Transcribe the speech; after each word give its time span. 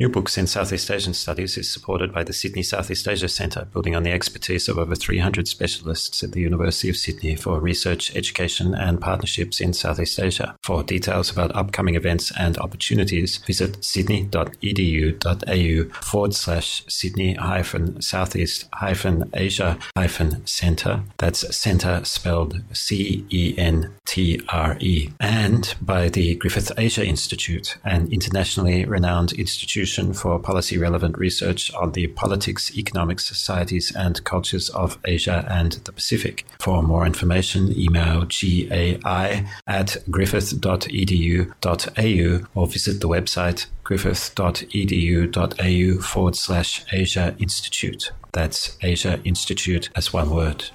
New 0.00 0.08
Books 0.08 0.38
in 0.38 0.46
Southeast 0.46 0.90
Asian 0.90 1.12
Studies 1.12 1.58
is 1.58 1.70
supported 1.70 2.10
by 2.10 2.24
the 2.24 2.32
Sydney 2.32 2.62
Southeast 2.62 3.06
Asia 3.06 3.28
Centre, 3.28 3.68
building 3.70 3.94
on 3.94 4.02
the 4.02 4.12
expertise 4.12 4.66
of 4.66 4.78
over 4.78 4.94
300 4.94 5.46
specialists 5.46 6.22
at 6.22 6.32
the 6.32 6.40
University 6.40 6.88
of 6.88 6.96
Sydney 6.96 7.36
for 7.36 7.60
research, 7.60 8.16
education, 8.16 8.74
and 8.74 8.98
partnerships 8.98 9.60
in 9.60 9.74
Southeast 9.74 10.18
Asia. 10.18 10.56
For 10.62 10.82
details 10.82 11.30
about 11.30 11.54
upcoming 11.54 11.96
events 11.96 12.32
and 12.38 12.56
opportunities, 12.56 13.36
visit 13.36 13.84
sydney.edu.au 13.84 16.00
forward 16.00 16.34
slash 16.34 16.82
Sydney 16.88 17.34
hyphen 17.34 18.00
Southeast 18.00 18.70
hyphen 18.72 19.30
Asia 19.34 19.78
hyphen 19.94 20.46
Centre. 20.46 21.02
That's 21.18 21.54
Centre 21.54 22.06
spelled 22.06 22.62
C 22.72 23.26
E 23.28 23.54
N 23.58 23.92
T 24.06 24.40
R 24.48 24.78
E. 24.80 25.10
And 25.20 25.74
by 25.82 26.08
the 26.08 26.36
Griffith 26.36 26.72
Asia 26.78 27.04
Institute, 27.04 27.76
an 27.84 28.10
internationally 28.10 28.86
renowned 28.86 29.34
institution 29.34 29.89
institution 29.90 30.14
for 30.14 30.38
policy 30.38 30.78
relevant 30.78 31.18
research 31.18 31.74
on 31.74 31.90
the 31.92 32.06
politics, 32.08 32.76
economics, 32.76 33.24
societies, 33.26 33.92
and 33.96 34.22
cultures 34.24 34.68
of 34.70 34.98
Asia 35.04 35.46
and 35.50 35.72
the 35.84 35.92
Pacific. 35.92 36.44
For 36.60 36.82
more 36.82 37.06
information, 37.06 37.72
email 37.76 38.26
gai 38.26 39.46
at 39.66 39.96
griffith.edu.au 40.10 42.46
or 42.54 42.66
visit 42.66 43.00
the 43.00 43.08
website 43.08 43.66
griffith.edu.au 43.82 46.02
forward 46.02 46.36
slash 46.36 46.84
Asia 46.92 47.34
Institute. 47.38 48.12
That's 48.32 48.76
Asia 48.82 49.20
Institute 49.24 49.88
as 49.96 50.12
one 50.12 50.30
word. 50.30 50.66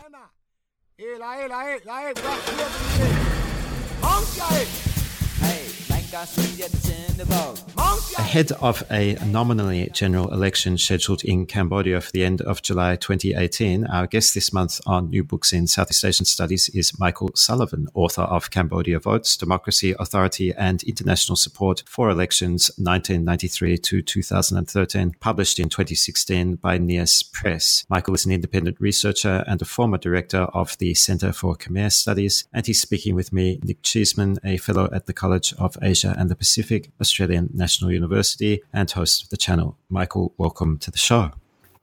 Ahead 7.77 8.53
of 8.53 8.83
a 8.89 9.15
nominally 9.25 9.89
general 9.93 10.33
election 10.33 10.77
scheduled 10.77 11.23
in 11.23 11.45
Cambodia 11.45 11.99
for 11.99 12.11
the 12.11 12.23
end 12.23 12.41
of 12.41 12.61
July 12.61 12.95
2018, 12.95 13.85
our 13.87 14.07
guest 14.07 14.33
this 14.33 14.53
month 14.53 14.79
on 14.85 15.09
New 15.09 15.23
Books 15.23 15.51
in 15.51 15.67
Southeast 15.67 16.05
Asian 16.05 16.25
Studies 16.25 16.69
is 16.69 16.97
Michael 16.97 17.31
Sullivan, 17.35 17.87
author 17.93 18.21
of 18.21 18.51
Cambodia 18.51 18.99
Votes, 18.99 19.35
Democracy, 19.35 19.93
Authority, 19.99 20.53
and 20.53 20.81
International 20.83 21.35
Support 21.35 21.83
for 21.85 22.09
Elections 22.09 22.71
1993 22.77 23.77
to 23.79 24.01
2013, 24.01 25.15
published 25.19 25.59
in 25.59 25.67
2016 25.67 26.55
by 26.55 26.77
Nias 26.77 27.21
Press. 27.21 27.85
Michael 27.89 28.15
is 28.15 28.25
an 28.25 28.31
independent 28.31 28.79
researcher 28.79 29.43
and 29.45 29.61
a 29.61 29.65
former 29.65 29.97
director 29.97 30.43
of 30.53 30.77
the 30.77 30.93
Center 30.93 31.33
for 31.33 31.55
Khmer 31.55 31.91
Studies, 31.91 32.45
and 32.53 32.65
he's 32.65 32.81
speaking 32.81 33.13
with 33.15 33.33
me, 33.33 33.59
Nick 33.63 33.81
Cheesman, 33.81 34.39
a 34.43 34.57
fellow 34.57 34.89
at 34.93 35.05
the 35.05 35.13
College 35.13 35.53
of 35.57 35.77
Asia 35.81 36.15
and 36.17 36.29
the 36.29 36.35
Pacific, 36.35 36.91
Australian 37.01 37.49
National 37.53 37.64
University, 37.91 38.61
and 38.73 38.89
host 38.89 39.23
of 39.23 39.29
the 39.29 39.37
channel. 39.37 39.77
Michael, 39.89 40.33
welcome 40.37 40.77
to 40.79 40.91
the 40.91 40.97
show. 40.97 41.31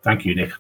Thank 0.02 0.25
you, 0.25 0.34
Nick. 0.34 0.52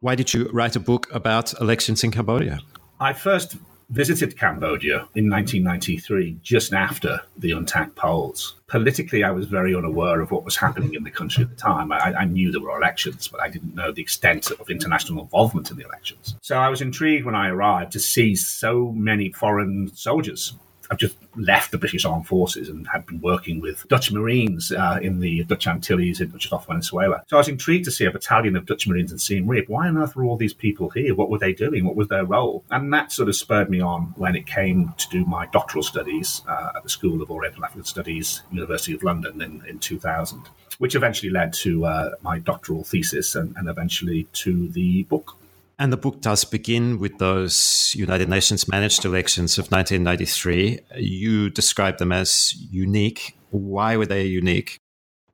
Why 0.00 0.14
did 0.14 0.32
you 0.32 0.48
write 0.52 0.76
a 0.76 0.80
book 0.80 1.08
about 1.12 1.58
elections 1.60 2.02
in 2.02 2.10
Cambodia? 2.10 2.60
I 3.00 3.12
first 3.12 3.56
visited 3.90 4.38
Cambodia 4.38 4.98
in 5.14 5.28
1993, 5.28 6.38
just 6.42 6.72
after 6.72 7.20
the 7.36 7.50
UNTAC 7.50 7.94
polls. 7.96 8.54
Politically, 8.68 9.24
I 9.24 9.32
was 9.32 9.46
very 9.46 9.74
unaware 9.74 10.20
of 10.20 10.30
what 10.30 10.44
was 10.44 10.56
happening 10.56 10.94
in 10.94 11.02
the 11.02 11.10
country 11.10 11.42
at 11.42 11.50
the 11.50 11.56
time. 11.56 11.90
I, 11.90 12.14
I, 12.14 12.24
knew 12.24 12.52
there 12.52 12.60
were 12.60 12.76
elections, 12.76 13.26
but 13.26 13.40
I 13.40 13.48
didn't 13.48 13.74
know 13.74 13.90
the 13.90 14.00
extent 14.00 14.52
of 14.52 14.70
international 14.70 15.22
involvement 15.22 15.70
in 15.70 15.76
the 15.76 15.84
elections. 15.84 16.36
So 16.40 16.56
I 16.56 16.68
was 16.68 16.80
intrigued 16.80 17.26
when 17.26 17.34
I 17.34 17.48
arrived 17.48 17.92
to 17.92 18.00
see 18.00 18.36
so 18.36 18.92
many 18.92 19.32
foreign 19.32 19.90
soldiers 19.94 20.54
I've 20.90 20.98
just 20.98 21.16
left 21.36 21.70
the 21.70 21.78
British 21.78 22.04
Armed 22.04 22.26
Forces 22.26 22.68
and 22.68 22.86
had 22.88 23.06
been 23.06 23.20
working 23.20 23.60
with 23.60 23.86
Dutch 23.88 24.10
Marines 24.10 24.72
uh, 24.72 24.98
in 25.00 25.20
the 25.20 25.44
Dutch 25.44 25.66
Antilles, 25.66 26.20
in, 26.20 26.36
just 26.36 26.52
off 26.52 26.66
Venezuela. 26.66 27.22
So 27.28 27.36
I 27.36 27.40
was 27.40 27.48
intrigued 27.48 27.84
to 27.84 27.90
see 27.92 28.06
a 28.06 28.10
battalion 28.10 28.56
of 28.56 28.66
Dutch 28.66 28.88
Marines 28.88 29.12
in 29.12 29.18
Siem 29.18 29.46
Reap. 29.46 29.68
Why 29.68 29.86
on 29.86 29.96
earth 29.96 30.16
were 30.16 30.24
all 30.24 30.36
these 30.36 30.52
people 30.52 30.90
here? 30.90 31.14
What 31.14 31.30
were 31.30 31.38
they 31.38 31.52
doing? 31.52 31.84
What 31.84 31.94
was 31.94 32.08
their 32.08 32.24
role? 32.24 32.64
And 32.70 32.92
that 32.92 33.12
sort 33.12 33.28
of 33.28 33.36
spurred 33.36 33.70
me 33.70 33.80
on 33.80 34.14
when 34.16 34.34
it 34.34 34.46
came 34.46 34.92
to 34.98 35.08
do 35.10 35.24
my 35.24 35.46
doctoral 35.46 35.84
studies 35.84 36.42
uh, 36.48 36.72
at 36.74 36.82
the 36.82 36.88
School 36.88 37.22
of 37.22 37.30
Oriental 37.30 37.64
African 37.64 37.84
Studies, 37.84 38.42
University 38.50 38.92
of 38.92 39.02
London 39.04 39.40
in, 39.40 39.62
in 39.68 39.78
2000, 39.78 40.42
which 40.78 40.96
eventually 40.96 41.30
led 41.30 41.52
to 41.52 41.84
uh, 41.84 42.10
my 42.22 42.40
doctoral 42.40 42.82
thesis 42.82 43.36
and, 43.36 43.56
and 43.56 43.68
eventually 43.68 44.24
to 44.32 44.68
the 44.68 45.04
book. 45.04 45.36
And 45.80 45.90
the 45.90 45.96
book 45.96 46.20
does 46.20 46.44
begin 46.44 46.98
with 46.98 47.16
those 47.16 47.94
United 47.96 48.28
Nations 48.28 48.68
managed 48.68 49.06
elections 49.06 49.56
of 49.56 49.72
1993. 49.72 50.78
You 50.96 51.48
describe 51.48 51.96
them 51.96 52.12
as 52.12 52.52
unique. 52.70 53.38
Why 53.48 53.96
were 53.96 54.04
they 54.04 54.26
unique? 54.26 54.76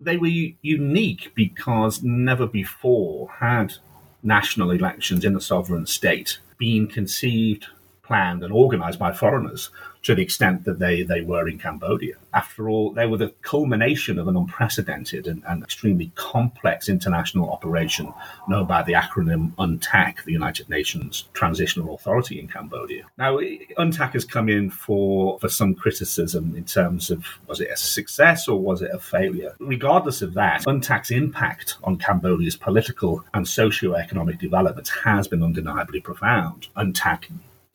They 0.01 0.17
were 0.17 0.29
unique 0.29 1.33
because 1.35 2.01
never 2.05 2.47
before 2.47 3.29
had 3.41 3.75
national 4.23 4.71
elections 4.71 5.25
in 5.25 5.35
a 5.35 5.41
sovereign 5.41 5.85
state 5.85 6.39
been 6.59 6.87
conceived, 6.87 7.67
planned, 8.05 8.45
and 8.45 8.53
organized 8.53 9.01
by 9.01 9.13
foreigners 9.13 9.71
to 10.07 10.15
the 10.15 10.23
extent 10.23 10.65
that 10.65 10.79
they, 10.79 11.03
they 11.03 11.21
were 11.21 11.49
in 11.49 11.59
Cambodia. 11.59 12.15
After 12.33 12.69
all, 12.69 12.93
they 12.93 13.07
were 13.07 13.17
the 13.17 13.35
culmination 13.43 14.21
of 14.21 14.29
an 14.29 14.37
unprecedented 14.37 15.27
and, 15.27 15.43
and 15.49 15.65
extremely 15.65 16.13
complex 16.15 16.89
international 16.89 17.51
operation 17.51 18.15
known 18.47 18.67
by 18.67 18.85
the 18.85 18.93
acronym 18.93 19.53
UNTAC, 19.57 20.23
the 20.23 20.33
United 20.33 20.69
Nations 20.69 21.25
Transitional 21.33 21.97
Authority 21.97 22.39
in 22.39 22.47
Cambodia. 22.47 23.03
Now, 23.19 23.39
UNTAC 23.39 24.13
has 24.13 24.25
come 24.25 24.49
in 24.49 24.71
for, 24.71 25.41
for 25.41 25.49
some 25.49 25.75
criticism 25.75 26.55
in 26.55 26.65
terms 26.65 27.11
of 27.11 27.27
was 27.49 27.61
it 27.61 27.71
a 27.73 27.77
success 27.77 28.47
or 28.47 28.61
was 28.61 28.83
it 28.83 28.93
a 28.93 29.01
failure? 29.01 29.57
Regardless 29.59 30.23
of 30.23 30.35
that, 30.35 30.63
UNTAC's 30.67 31.11
impact 31.11 31.79
on 31.83 31.99
Cambodia's 31.99 32.57
political 32.57 33.25
and 33.35 33.49
socio-economic 33.49 34.39
development 34.39 34.87
has 35.03 35.27
been 35.27 35.43
undeniably 35.43 36.01
profound. 36.01 36.69
UNTAC 36.77 37.25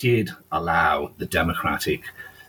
did 0.02 0.32
allow 0.52 1.12
the 1.20 1.28
democratic 1.28 2.02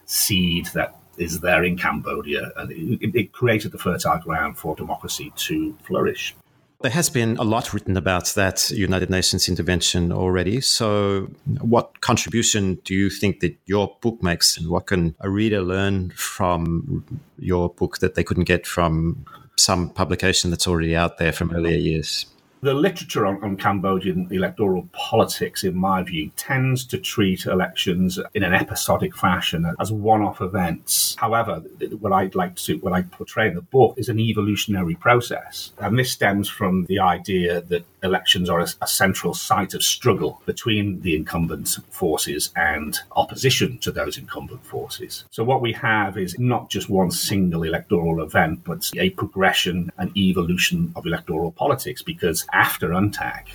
seed 0.07 0.67
that 0.73 0.97
is 1.19 1.41
there 1.41 1.63
in 1.63 1.77
Cambodia, 1.77 2.51
and 2.57 2.73
it, 2.73 3.15
it 3.15 3.33
created 3.33 3.73
the 3.73 3.79
fertile 3.79 4.19
ground 4.21 4.57
for 4.57 4.75
democracy 4.75 5.31
to 5.37 5.77
flourish. 5.85 6.35
There 6.81 6.91
has 6.91 7.11
been 7.11 7.37
a 7.37 7.45
lot 7.45 7.75
written 7.75 7.97
about 7.97 8.29
that 8.35 8.71
United 8.71 9.11
Nations 9.11 9.49
intervention 9.49 10.11
already. 10.11 10.61
So, 10.63 11.29
what 11.61 12.01
contribution 12.01 12.81
do 12.85 12.95
you 12.95 13.11
think 13.11 13.41
that 13.41 13.57
your 13.67 13.97
book 14.01 14.23
makes, 14.23 14.57
and 14.57 14.69
what 14.69 14.87
can 14.87 15.15
a 15.21 15.29
reader 15.29 15.61
learn 15.61 16.11
from 16.11 17.05
your 17.39 17.69
book 17.69 17.99
that 17.99 18.15
they 18.15 18.25
couldn't 18.25 18.45
get 18.45 18.67
from 18.67 19.27
some 19.57 19.91
publication 19.91 20.51
that's 20.51 20.67
already 20.67 20.97
out 20.97 21.19
there 21.19 21.33
from 21.33 21.55
earlier 21.55 21.77
years? 21.77 22.27
The 22.65 22.75
literature 22.75 23.27
on, 23.27 23.43
on, 23.43 23.57
Cambodian 23.57 24.29
electoral 24.31 24.89
politics, 24.93 25.65
in 25.65 25.75
my 25.75 26.05
view, 26.05 26.31
tends 26.37 26.85
to 26.87 26.99
treat 26.99 27.47
elections 27.47 28.21
in 28.35 28.45
an 28.45 28.55
episodic 28.55 29.17
fashion 29.17 29.67
as 29.81 29.91
one-off 29.91 30.41
events. 30.41 31.17
However, 31.19 31.57
what 31.99 32.13
I'd 32.13 32.37
like 32.37 32.55
to, 32.55 32.77
what 32.79 32.93
I 32.93 33.03
portray 33.03 33.49
in 33.49 33.57
the 33.57 33.63
book 33.63 33.95
is 33.99 34.09
an 34.09 34.21
evolutionary 34.21 34.95
process. 34.95 35.73
And 35.79 35.99
this 35.99 36.13
stems 36.13 36.49
from 36.49 36.85
the 36.85 37.01
idea 37.01 37.63
that 37.63 37.85
elections 38.03 38.51
are 38.51 38.61
a, 38.61 38.67
a 38.81 38.87
central 38.87 39.35
site 39.35 39.75
of 39.75 39.83
struggle 39.83 40.43
between 40.47 41.01
the 41.01 41.15
incumbent 41.15 41.79
forces 41.91 42.51
and 42.57 42.99
opposition 43.13 43.79
to 43.79 43.91
those 43.91 44.19
incumbent 44.19 44.65
forces. 44.65 45.25
So 45.31 45.45
what 45.45 45.63
we 45.63 45.73
have 45.75 46.19
is 46.19 46.39
not 46.39 46.69
just 46.69 46.89
one 46.89 47.11
single 47.11 47.63
electoral 47.63 48.23
event, 48.23 48.65
but 48.65 48.91
a 48.97 49.11
progression 49.11 49.93
and 49.99 50.17
evolution 50.17 50.93
of 50.97 51.07
electoral 51.07 51.53
politics 51.53 52.03
because 52.03 52.47
after 52.53 52.89
UNTAC, 52.89 53.49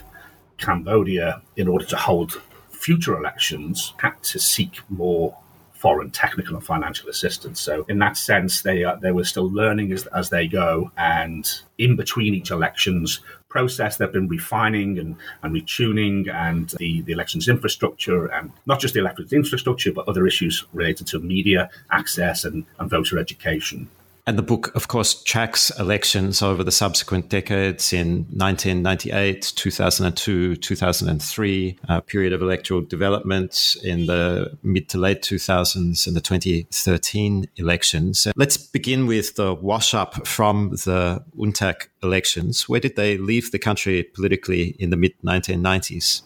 Cambodia, 0.58 1.42
in 1.56 1.68
order 1.68 1.86
to 1.86 1.98
hold 1.98 2.42
future 2.70 3.18
elections, 3.18 3.94
had 3.98 4.22
to 4.24 4.40
seek 4.40 4.80
more 4.90 5.36
foreign 5.78 6.10
technical 6.10 6.56
and 6.56 6.66
financial 6.66 7.08
assistance. 7.08 7.62
So 7.62 7.86
in 7.88 8.00
that 8.00 8.18
sense, 8.18 8.62
they 8.62 8.84
are, 8.84 8.98
they 9.00 9.12
were 9.12 9.24
still 9.24 9.52
learning 9.52 9.92
as, 9.92 10.08
as 10.08 10.30
they 10.30 10.48
go, 10.48 10.92
and 10.98 11.48
in 11.78 11.96
between 11.96 12.34
each 12.34 12.50
elections 12.50 13.20
process, 13.50 13.98
they've 13.98 14.12
been 14.12 14.28
refining 14.28 15.00
and, 15.00 15.16
and 15.44 15.56
retuning 15.56 16.34
and 16.34 16.70
the, 16.78 17.02
the 17.02 17.14
elections 17.14 17.48
infrastructure, 17.48 18.28
and 18.28 18.52
not 18.66 18.80
just 18.80 18.94
the 18.94 19.00
elections 19.00 19.34
infrastructure, 19.34 19.92
but 19.92 20.08
other 20.08 20.28
issues 20.28 20.66
related 20.74 21.08
to 21.08 21.20
media 21.20 21.70
access 21.92 22.46
and, 22.46 22.66
and 22.80 22.90
voter 22.90 23.18
education. 23.18 23.90
And 24.28 24.38
the 24.38 24.44
book, 24.44 24.76
of 24.76 24.90
course, 24.90 25.24
tracks 25.24 25.72
elections 25.80 26.42
over 26.42 26.62
the 26.62 26.72
subsequent 26.72 27.30
decades 27.30 27.94
in 27.94 28.26
1998, 28.36 29.54
2002, 29.56 30.58
2003, 30.58 31.80
a 31.88 32.02
period 32.02 32.34
of 32.34 32.42
electoral 32.42 32.82
development 32.82 33.78
in 33.86 34.06
the 34.06 34.58
mid 34.64 34.90
to 34.90 34.98
late 34.98 35.22
2000s 35.22 36.06
and 36.06 36.16
the 36.16 36.20
2013 36.20 37.48
elections. 37.56 38.28
Let's 38.36 38.58
begin 38.58 39.08
with 39.08 39.36
the 39.36 39.54
wash 39.54 39.94
up 39.94 40.28
from 40.28 40.72
the 40.72 41.24
UNTAC 41.40 41.88
elections. 42.04 42.68
Where 42.68 42.82
did 42.82 42.98
they 42.98 43.18
leave 43.18 43.52
the 43.52 43.60
country 43.60 44.04
politically 44.04 44.76
in 44.78 44.90
the 44.90 44.98
mid 44.98 45.14
1990s? 45.24 46.24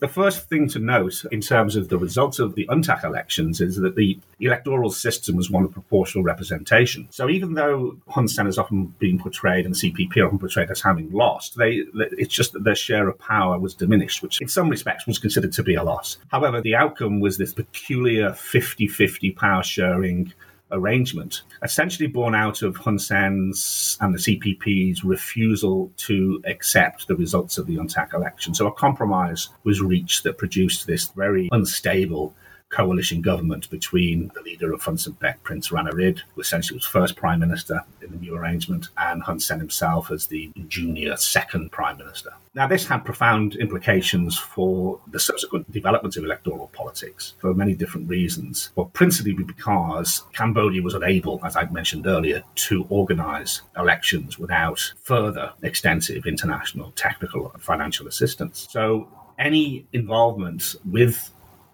The 0.00 0.08
first 0.08 0.48
thing 0.48 0.66
to 0.70 0.78
note 0.78 1.24
in 1.30 1.42
terms 1.42 1.76
of 1.76 1.90
the 1.90 1.98
results 1.98 2.38
of 2.38 2.54
the 2.54 2.66
UNTAC 2.70 3.04
elections 3.04 3.60
is 3.60 3.76
that 3.76 3.96
the 3.96 4.18
electoral 4.40 4.90
system 4.90 5.36
was 5.36 5.50
one 5.50 5.62
of 5.64 5.72
proportional 5.72 6.24
representation. 6.24 7.06
So 7.10 7.28
even 7.28 7.52
though 7.52 7.98
Hun 8.08 8.26
Sen 8.26 8.46
has 8.46 8.56
often 8.56 8.86
been 8.98 9.18
portrayed 9.18 9.66
and 9.66 9.74
the 9.74 9.78
CPP 9.78 10.24
often 10.24 10.38
portrayed 10.38 10.70
as 10.70 10.80
having 10.80 11.12
lost, 11.12 11.58
they 11.58 11.82
it's 11.94 12.34
just 12.34 12.54
that 12.54 12.64
their 12.64 12.74
share 12.74 13.08
of 13.08 13.18
power 13.18 13.58
was 13.58 13.74
diminished, 13.74 14.22
which 14.22 14.40
in 14.40 14.48
some 14.48 14.70
respects 14.70 15.06
was 15.06 15.18
considered 15.18 15.52
to 15.52 15.62
be 15.62 15.74
a 15.74 15.84
loss. 15.84 16.16
However, 16.28 16.62
the 16.62 16.76
outcome 16.76 17.20
was 17.20 17.36
this 17.36 17.52
peculiar 17.52 18.30
50-50 18.30 19.36
power 19.36 19.62
sharing 19.62 20.32
arrangement, 20.72 21.42
essentially 21.62 22.06
born 22.06 22.34
out 22.34 22.62
of 22.62 22.76
Hun 22.76 22.98
Sen's 22.98 23.96
and 24.00 24.14
the 24.14 24.18
CPP's 24.18 25.04
refusal 25.04 25.92
to 25.98 26.42
accept 26.46 27.08
the 27.08 27.16
results 27.16 27.58
of 27.58 27.66
the 27.66 27.76
UNTAC 27.76 28.14
election. 28.14 28.54
So 28.54 28.66
a 28.66 28.72
compromise 28.72 29.48
was 29.64 29.80
reached 29.80 30.24
that 30.24 30.38
produced 30.38 30.86
this 30.86 31.08
very 31.08 31.48
unstable 31.52 32.34
coalition 32.70 33.20
government 33.20 33.68
between 33.68 34.30
the 34.34 34.42
leader 34.42 34.72
of 34.72 34.82
Hun 34.82 34.96
FUNCINPEC 34.96 35.42
Prince 35.42 35.70
Ranariddh, 35.70 36.20
who 36.34 36.40
essentially 36.40 36.76
was 36.76 36.86
first 36.86 37.16
prime 37.16 37.40
minister 37.40 37.84
in 38.00 38.10
the 38.10 38.16
new 38.16 38.34
arrangement, 38.36 38.88
and 38.98 39.22
Hun 39.22 39.40
Sen 39.40 39.58
himself 39.58 40.10
as 40.10 40.26
the 40.26 40.50
junior 40.68 41.16
second 41.16 41.70
prime 41.72 41.98
minister. 41.98 42.32
Now, 42.54 42.66
this 42.66 42.86
had 42.86 43.04
profound 43.04 43.54
implications 43.56 44.36
for 44.36 45.00
the 45.10 45.20
subsequent 45.20 45.70
development 45.70 46.16
of 46.16 46.24
electoral 46.24 46.68
politics 46.72 47.34
for 47.38 47.54
many 47.54 47.74
different 47.74 48.08
reasons, 48.08 48.70
but 48.74 48.92
principally 48.92 49.34
because 49.34 50.24
Cambodia 50.32 50.82
was 50.82 50.94
unable, 50.94 51.40
as 51.44 51.56
I 51.56 51.64
mentioned 51.70 52.06
earlier, 52.06 52.42
to 52.66 52.86
organize 52.88 53.62
elections 53.76 54.38
without 54.38 54.92
further 55.02 55.52
extensive 55.62 56.26
international 56.26 56.92
technical 56.92 57.52
and 57.52 57.62
financial 57.62 58.08
assistance. 58.08 58.66
So 58.70 59.08
any 59.38 59.86
involvement 59.92 60.74
with 60.84 61.30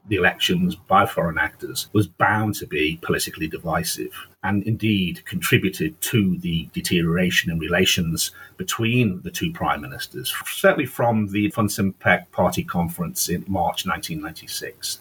the 0.09 0.17
elections 0.17 0.75
by 0.75 1.07
foreign 1.07 1.39
actors 1.39 1.89
was 1.93 2.07
bound 2.07 2.55
to 2.57 2.67
be 2.67 2.99
politically 3.03 3.49
divisive 3.49 4.13
and 4.43 4.63
indeed 4.63 5.25
contributed 5.25 6.01
to 6.01 6.39
the 6.39 6.69
deterioration 6.73 7.51
in 7.51 7.59
relations 7.59 8.31
between 8.57 9.21
the 9.23 9.31
two 9.31 9.53
prime 9.53 9.81
ministers, 9.81 10.33
certainly 10.47 10.87
from 10.87 11.29
the 11.33 11.51
FUNCINPEC 11.51 12.31
Party 12.31 12.63
conference 12.63 13.29
in 13.29 13.45
March 13.49 13.87
1996. 13.87 15.01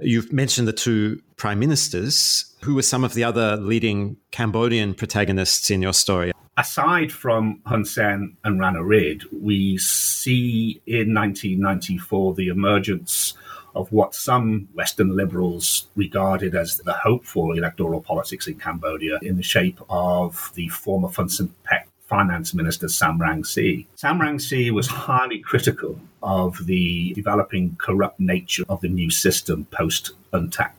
You've 0.00 0.32
mentioned 0.32 0.68
the 0.68 0.72
two 0.72 1.20
prime 1.36 1.58
ministers. 1.58 2.54
Who 2.62 2.74
were 2.74 2.82
some 2.82 3.04
of 3.04 3.14
the 3.14 3.24
other 3.24 3.56
leading 3.56 4.16
Cambodian 4.30 4.94
protagonists 4.94 5.70
in 5.70 5.82
your 5.82 5.92
story? 5.92 6.32
Aside 6.56 7.12
from 7.12 7.60
Hun 7.66 7.84
Sen 7.84 8.36
and 8.42 8.58
Ranariddh, 8.58 9.22
we 9.32 9.78
see 9.78 10.80
in 10.86 11.14
1994 11.14 12.34
the 12.34 12.48
emergence 12.48 13.34
of 13.74 13.90
what 13.92 14.14
some 14.14 14.68
Western 14.74 15.14
liberals 15.14 15.88
regarded 15.94 16.54
as 16.54 16.78
the 16.78 16.92
hope 16.92 17.24
for 17.24 17.56
electoral 17.56 18.00
politics 18.00 18.46
in 18.46 18.54
Cambodia 18.54 19.18
in 19.22 19.36
the 19.36 19.42
shape 19.42 19.80
of 19.88 20.50
the 20.54 20.68
former 20.68 21.08
Fun 21.08 21.28
Pek 21.64 21.88
finance 22.08 22.54
minister 22.54 22.88
Sam 22.88 23.18
Rainsy. 23.18 23.86
Sam 23.96 24.18
Rainsy 24.18 24.70
was 24.70 24.86
highly 24.86 25.40
critical 25.40 26.00
of 26.22 26.64
the 26.66 27.12
developing 27.12 27.76
corrupt 27.76 28.18
nature 28.18 28.64
of 28.68 28.80
the 28.80 28.88
new 28.88 29.10
system 29.10 29.66
post 29.66 30.12
UNTAC. 30.32 30.72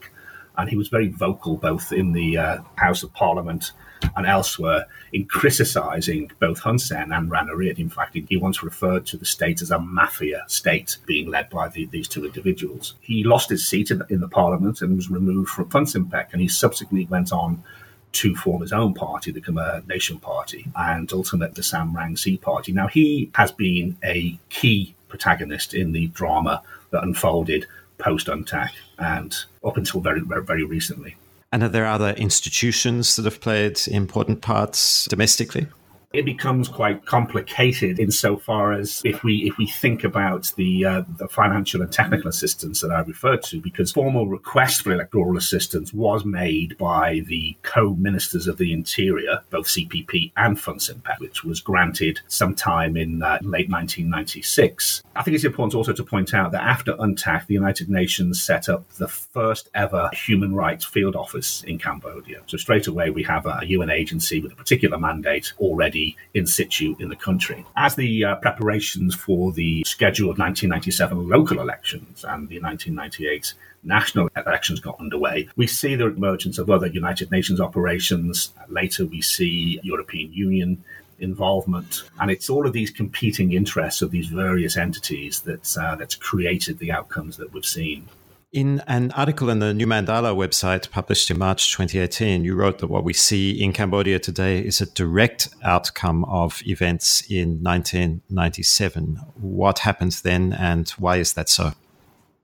And 0.57 0.69
he 0.69 0.75
was 0.75 0.89
very 0.89 1.07
vocal 1.07 1.55
both 1.55 1.93
in 1.93 2.11
the 2.11 2.37
uh, 2.37 2.57
House 2.75 3.03
of 3.03 3.13
Parliament 3.13 3.71
and 4.15 4.25
elsewhere 4.25 4.85
in 5.13 5.25
criticizing 5.25 6.31
both 6.39 6.59
Hun 6.59 6.79
Sen 6.79 7.11
and 7.11 7.29
Ranariddh. 7.29 7.79
In 7.79 7.89
fact, 7.89 8.17
he 8.27 8.37
once 8.37 8.63
referred 8.63 9.05
to 9.07 9.17
the 9.17 9.25
state 9.25 9.61
as 9.61 9.71
a 9.71 9.79
mafia 9.79 10.43
state 10.47 10.97
being 11.05 11.29
led 11.29 11.49
by 11.49 11.67
the, 11.67 11.85
these 11.87 12.07
two 12.07 12.25
individuals. 12.25 12.95
He 13.01 13.23
lost 13.23 13.49
his 13.49 13.67
seat 13.67 13.91
in, 13.91 14.01
in 14.09 14.19
the 14.19 14.27
parliament 14.27 14.81
and 14.81 14.95
was 14.95 15.09
removed 15.09 15.49
from 15.49 15.69
FUNCINPEC, 15.69 16.27
and 16.31 16.41
he 16.41 16.47
subsequently 16.47 17.05
went 17.07 17.31
on 17.31 17.63
to 18.11 18.35
form 18.35 18.61
his 18.61 18.73
own 18.73 18.93
party, 18.93 19.31
the 19.31 19.41
Khmer 19.41 19.87
Nation 19.87 20.19
Party, 20.19 20.65
and 20.75 21.11
ultimately 21.13 21.53
the 21.53 21.63
Sam 21.63 21.93
Rainsy 21.93 22.41
Party. 22.41 22.71
Now, 22.71 22.87
he 22.87 23.29
has 23.35 23.51
been 23.51 23.97
a 24.03 24.37
key 24.49 24.95
protagonist 25.07 25.73
in 25.73 25.91
the 25.91 26.07
drama 26.07 26.63
that 26.91 27.03
unfolded 27.03 27.67
post 27.97 28.27
UNTAC 28.27 28.71
and 28.97 29.35
up 29.63 29.77
until 29.77 30.01
very, 30.01 30.21
very, 30.21 30.43
very 30.43 30.63
recently. 30.63 31.17
And 31.51 31.63
are 31.63 31.69
there 31.69 31.87
other 31.87 32.11
institutions 32.11 33.15
that 33.15 33.25
have 33.25 33.41
played 33.41 33.79
important 33.87 34.41
parts 34.41 35.05
domestically? 35.05 35.67
It 36.11 36.25
becomes 36.25 36.67
quite 36.67 37.05
complicated 37.05 37.99
insofar 37.99 38.73
as 38.73 38.99
if 39.05 39.23
we 39.23 39.47
if 39.47 39.59
we 39.59 39.67
think 39.67 40.03
about 40.03 40.51
the 40.57 40.83
uh, 40.83 41.03
the 41.17 41.27
financial 41.27 41.83
and 41.83 41.93
technical 41.93 42.29
assistance 42.29 42.81
that 42.81 42.89
I 42.89 43.01
referred 43.01 43.43
to, 43.43 43.61
because 43.61 43.91
formal 43.91 44.27
request 44.27 44.81
for 44.81 44.91
electoral 44.91 45.37
assistance 45.37 45.93
was 45.93 46.25
made 46.25 46.75
by 46.79 47.21
the 47.27 47.55
co-ministers 47.61 48.47
of 48.47 48.57
the 48.57 48.73
Interior, 48.73 49.41
both 49.51 49.67
CPP 49.67 50.31
and 50.35 50.57
FUNCINPEC, 50.57 51.19
which 51.19 51.43
was 51.43 51.61
granted 51.61 52.21
sometime 52.27 52.97
in 52.97 53.21
uh, 53.21 53.37
late 53.43 53.69
1996. 53.69 55.03
I 55.15 55.21
think 55.21 55.35
it's 55.35 55.43
important 55.43 55.75
also 55.75 55.93
to 55.93 56.03
point 56.03 56.33
out 56.33 56.51
that 56.53 56.63
after 56.63 56.93
UNTAC, 56.93 57.45
the 57.45 57.53
United 57.53 57.87
Nations 57.87 58.41
set 58.41 58.67
up 58.67 58.89
the 58.93 59.07
first 59.07 59.69
ever 59.75 60.09
human 60.13 60.55
rights 60.55 60.85
field 60.85 61.15
office 61.15 61.61
in 61.65 61.77
Cambodia. 61.77 62.41
So 62.47 62.57
straight 62.57 62.87
away 62.87 63.11
we 63.11 63.21
have 63.23 63.45
a 63.45 63.59
UN 63.63 63.91
agency 63.91 64.41
with 64.41 64.53
a 64.53 64.55
particular 64.55 64.97
mandate 64.97 65.53
already 65.59 65.98
in 66.33 66.45
situ 66.45 66.95
in 66.99 67.09
the 67.09 67.15
country. 67.15 67.65
As 67.75 67.95
the 67.95 68.25
uh, 68.25 68.35
preparations 68.35 69.15
for 69.15 69.51
the 69.51 69.83
scheduled 69.85 70.37
1997 70.37 71.27
local 71.27 71.59
elections 71.59 72.23
and 72.23 72.47
the 72.49 72.59
1998 72.59 73.53
national 73.83 74.29
elections 74.35 74.79
got 74.79 74.99
underway, 74.99 75.47
we 75.55 75.67
see 75.67 75.95
the 75.95 76.07
emergence 76.07 76.57
of 76.57 76.69
other 76.69 76.87
United 76.87 77.31
Nations 77.31 77.59
operations. 77.59 78.51
Later, 78.67 79.05
we 79.05 79.21
see 79.21 79.79
European 79.83 80.31
Union 80.33 80.83
involvement, 81.19 82.03
and 82.19 82.31
it's 82.31 82.49
all 82.49 82.65
of 82.65 82.73
these 82.73 82.91
competing 82.91 83.51
interests 83.53 84.01
of 84.01 84.11
these 84.11 84.27
various 84.27 84.77
entities 84.77 85.41
that's 85.41 85.77
uh, 85.77 85.95
that's 85.95 86.15
created 86.15 86.79
the 86.79 86.91
outcomes 86.91 87.37
that 87.37 87.51
we've 87.53 87.65
seen. 87.65 88.07
In 88.51 88.81
an 88.87 89.11
article 89.11 89.51
in 89.51 89.59
the 89.59 89.75
New 89.75 89.85
Mandala 89.85 90.35
website 90.35 90.89
published 90.89 91.29
in 91.29 91.37
March 91.37 91.71
2018, 91.71 92.43
you 92.43 92.55
wrote 92.55 92.79
that 92.79 92.87
what 92.87 93.03
we 93.03 93.13
see 93.13 93.51
in 93.51 93.73
Cambodia 93.73 94.17
today 94.17 94.57
is 94.57 94.81
a 94.81 94.87
direct 94.87 95.49
outcome 95.63 96.25
of 96.25 96.59
events 96.65 97.21
in 97.29 97.61
1997. 97.61 99.17
What 99.35 99.77
happened 99.79 100.13
then, 100.23 100.53
and 100.53 100.89
why 100.97 101.17
is 101.17 101.33
that 101.33 101.47
so? 101.47 101.73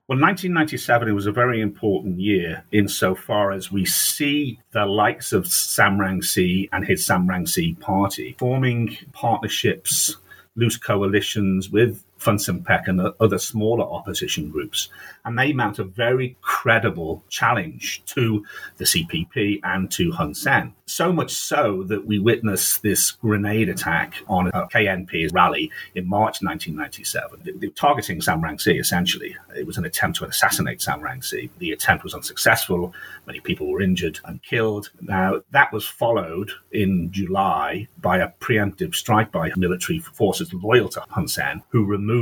Well, 0.06 0.20
1997 0.20 1.12
was 1.12 1.26
a 1.26 1.32
very 1.32 1.60
important 1.60 2.20
year 2.20 2.62
insofar 2.70 3.50
as 3.50 3.72
we 3.72 3.84
see 3.84 4.60
the 4.70 4.86
likes 4.86 5.32
of 5.32 5.48
Sam 5.48 5.98
Rainsy 5.98 6.68
and 6.70 6.86
his 6.86 7.04
Sam 7.04 7.26
Rainsy 7.26 7.80
party 7.80 8.36
forming 8.38 8.96
partnerships, 9.12 10.14
loose 10.54 10.76
coalitions 10.76 11.68
with 11.68 12.04
FUNCINPEC 12.26 12.88
and 12.88 13.00
other 13.20 13.38
smaller 13.38 13.84
opposition 13.84 14.50
groups. 14.50 14.88
And 15.24 15.38
they 15.38 15.52
mount 15.52 15.78
a 15.78 15.84
very 15.84 16.36
credible 16.40 17.22
challenge 17.28 18.02
to 18.06 18.44
the 18.78 18.84
CPP 18.84 19.60
and 19.62 19.90
to 19.92 20.10
Hun 20.10 20.34
Sen. 20.34 20.74
So 20.86 21.12
much 21.12 21.32
so 21.32 21.82
that 21.84 22.06
we 22.06 22.18
witness 22.18 22.78
this 22.78 23.12
grenade 23.12 23.68
attack 23.68 24.14
on 24.28 24.48
a 24.48 24.68
KNP 24.68 25.32
rally 25.32 25.70
in 25.94 26.08
March 26.08 26.42
1997, 26.42 27.58
they, 27.60 27.68
targeting 27.70 28.20
Sam 28.20 28.40
Rainsy 28.40 28.80
essentially. 28.80 29.36
It 29.56 29.66
was 29.66 29.78
an 29.78 29.84
attempt 29.84 30.18
to 30.18 30.24
assassinate 30.24 30.80
Sam 30.80 31.00
Rainsy. 31.00 31.50
The 31.58 31.72
attempt 31.72 32.04
was 32.04 32.14
unsuccessful. 32.14 32.94
Many 33.26 33.40
people 33.40 33.68
were 33.68 33.82
injured 33.82 34.20
and 34.24 34.42
killed. 34.42 34.90
Now, 35.00 35.42
that 35.50 35.72
was 35.72 35.86
followed 35.86 36.50
in 36.72 37.10
July 37.12 37.88
by 38.00 38.18
a 38.18 38.32
preemptive 38.40 38.94
strike 38.94 39.32
by 39.32 39.50
military 39.56 39.98
forces 39.98 40.52
loyal 40.54 40.88
to 40.90 41.04
Hun 41.10 41.28
Sen, 41.28 41.62
who 41.70 41.84
removed 41.84 42.15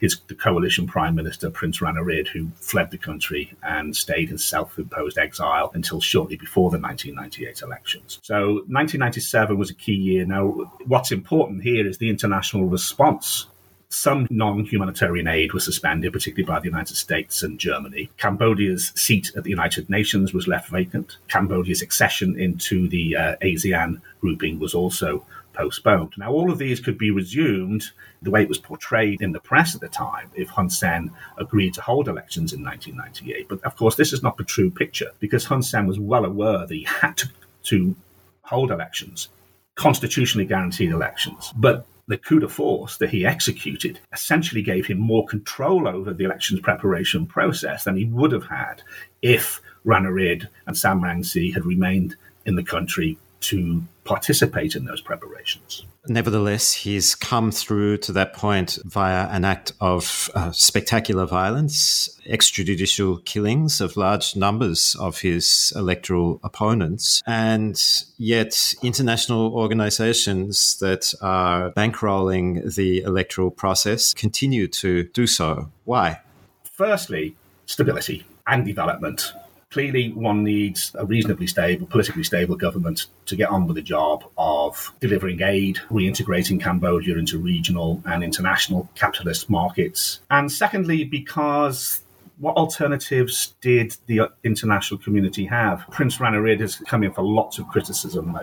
his 0.00 0.20
the 0.28 0.34
coalition 0.34 0.86
prime 0.86 1.14
minister 1.14 1.50
Prince 1.50 1.80
Ranariddh, 1.80 2.28
who 2.28 2.50
fled 2.56 2.90
the 2.90 2.98
country 2.98 3.52
and 3.62 3.96
stayed 3.96 4.30
in 4.30 4.38
self-imposed 4.38 5.18
exile 5.18 5.70
until 5.74 6.00
shortly 6.00 6.36
before 6.36 6.70
the 6.70 6.78
1998 6.78 7.62
elections. 7.62 8.18
So 8.22 8.64
1997 8.68 9.58
was 9.58 9.70
a 9.70 9.74
key 9.74 9.94
year. 9.94 10.24
Now, 10.24 10.46
what's 10.86 11.10
important 11.10 11.62
here 11.62 11.86
is 11.86 11.98
the 11.98 12.10
international 12.10 12.66
response 12.66 13.46
some 13.90 14.26
non 14.30 14.64
humanitarian 14.64 15.26
aid 15.26 15.52
was 15.52 15.64
suspended, 15.64 16.12
particularly 16.12 16.46
by 16.46 16.60
the 16.60 16.66
United 16.66 16.96
States 16.96 17.42
and 17.42 17.58
Germany. 17.58 18.10
Cambodia's 18.18 18.92
seat 18.94 19.32
at 19.34 19.44
the 19.44 19.50
United 19.50 19.88
Nations 19.88 20.34
was 20.34 20.46
left 20.46 20.68
vacant. 20.68 21.16
Cambodia's 21.28 21.80
accession 21.80 22.38
into 22.38 22.88
the 22.88 23.16
uh, 23.16 23.36
ASEAN 23.40 24.00
grouping 24.20 24.58
was 24.58 24.74
also 24.74 25.24
postponed. 25.58 26.14
Now, 26.16 26.30
all 26.32 26.50
of 26.50 26.58
these 26.58 26.80
could 26.80 26.96
be 26.96 27.10
resumed 27.10 27.84
the 28.22 28.30
way 28.30 28.42
it 28.42 28.48
was 28.48 28.58
portrayed 28.58 29.20
in 29.20 29.32
the 29.32 29.40
press 29.40 29.74
at 29.74 29.80
the 29.80 29.88
time 29.88 30.30
if 30.34 30.48
Hun 30.48 30.70
Sen 30.70 31.10
agreed 31.36 31.74
to 31.74 31.82
hold 31.82 32.08
elections 32.08 32.52
in 32.52 32.64
1998. 32.64 33.48
But 33.48 33.64
of 33.64 33.76
course, 33.76 33.96
this 33.96 34.12
is 34.12 34.22
not 34.22 34.36
the 34.36 34.44
true 34.44 34.70
picture 34.70 35.10
because 35.18 35.44
Hun 35.44 35.62
Sen 35.62 35.86
was 35.86 35.98
well 35.98 36.24
aware 36.24 36.66
that 36.66 36.74
he 36.74 36.84
had 36.84 37.16
to, 37.18 37.28
to 37.64 37.96
hold 38.42 38.70
elections, 38.70 39.28
constitutionally 39.74 40.46
guaranteed 40.46 40.92
elections. 40.92 41.52
But 41.56 41.86
the 42.06 42.16
coup 42.16 42.40
de 42.40 42.48
force 42.48 42.96
that 42.96 43.10
he 43.10 43.26
executed 43.26 43.98
essentially 44.12 44.62
gave 44.62 44.86
him 44.86 44.98
more 44.98 45.26
control 45.26 45.86
over 45.86 46.14
the 46.14 46.24
elections 46.24 46.60
preparation 46.60 47.26
process 47.26 47.84
than 47.84 47.96
he 47.96 48.06
would 48.06 48.32
have 48.32 48.46
had 48.46 48.82
if 49.20 49.60
Ranariddh 49.84 50.46
and 50.66 50.76
Sam 50.76 51.00
Rainsy 51.00 51.52
had 51.52 51.66
remained 51.66 52.16
in 52.46 52.54
the 52.54 52.62
country 52.62 53.18
to 53.40 53.82
participate 54.04 54.74
in 54.74 54.84
those 54.84 55.00
preparations. 55.00 55.84
Nevertheless, 56.06 56.72
he's 56.72 57.14
come 57.14 57.50
through 57.50 57.98
to 57.98 58.12
that 58.12 58.32
point 58.32 58.78
via 58.84 59.28
an 59.28 59.44
act 59.44 59.72
of 59.80 60.30
uh, 60.34 60.50
spectacular 60.52 61.26
violence, 61.26 62.08
extrajudicial 62.26 63.22
killings 63.26 63.80
of 63.80 63.96
large 63.96 64.34
numbers 64.34 64.96
of 64.98 65.20
his 65.20 65.72
electoral 65.76 66.40
opponents, 66.42 67.22
and 67.26 67.82
yet 68.16 68.74
international 68.82 69.52
organizations 69.54 70.78
that 70.78 71.12
are 71.20 71.72
bankrolling 71.72 72.74
the 72.74 73.02
electoral 73.02 73.50
process 73.50 74.14
continue 74.14 74.66
to 74.68 75.04
do 75.04 75.26
so. 75.26 75.70
Why? 75.84 76.20
Firstly, 76.64 77.36
stability 77.66 78.24
and 78.46 78.64
development 78.64 79.34
clearly 79.70 80.12
one 80.12 80.44
needs 80.44 80.92
a 80.98 81.04
reasonably 81.04 81.46
stable, 81.46 81.86
politically 81.86 82.24
stable 82.24 82.56
government 82.56 83.06
to 83.26 83.36
get 83.36 83.50
on 83.50 83.66
with 83.66 83.76
the 83.76 83.82
job 83.82 84.24
of 84.38 84.92
delivering 85.00 85.42
aid, 85.42 85.78
reintegrating 85.90 86.60
Cambodia 86.60 87.18
into 87.18 87.38
regional 87.38 88.02
and 88.06 88.22
international 88.22 88.88
capitalist 88.94 89.50
markets. 89.50 90.20
And 90.30 90.50
secondly, 90.50 91.04
because 91.04 92.00
what 92.40 92.56
alternatives 92.56 93.54
did 93.60 93.96
the 94.06 94.30
international 94.44 94.98
community 94.98 95.44
have? 95.46 95.84
Prince 95.90 96.18
Ranariddh 96.18 96.60
has 96.60 96.76
come 96.76 97.02
in 97.02 97.12
for 97.12 97.22
lots 97.22 97.58
of 97.58 97.66
criticism. 97.68 98.34
Uh, 98.34 98.42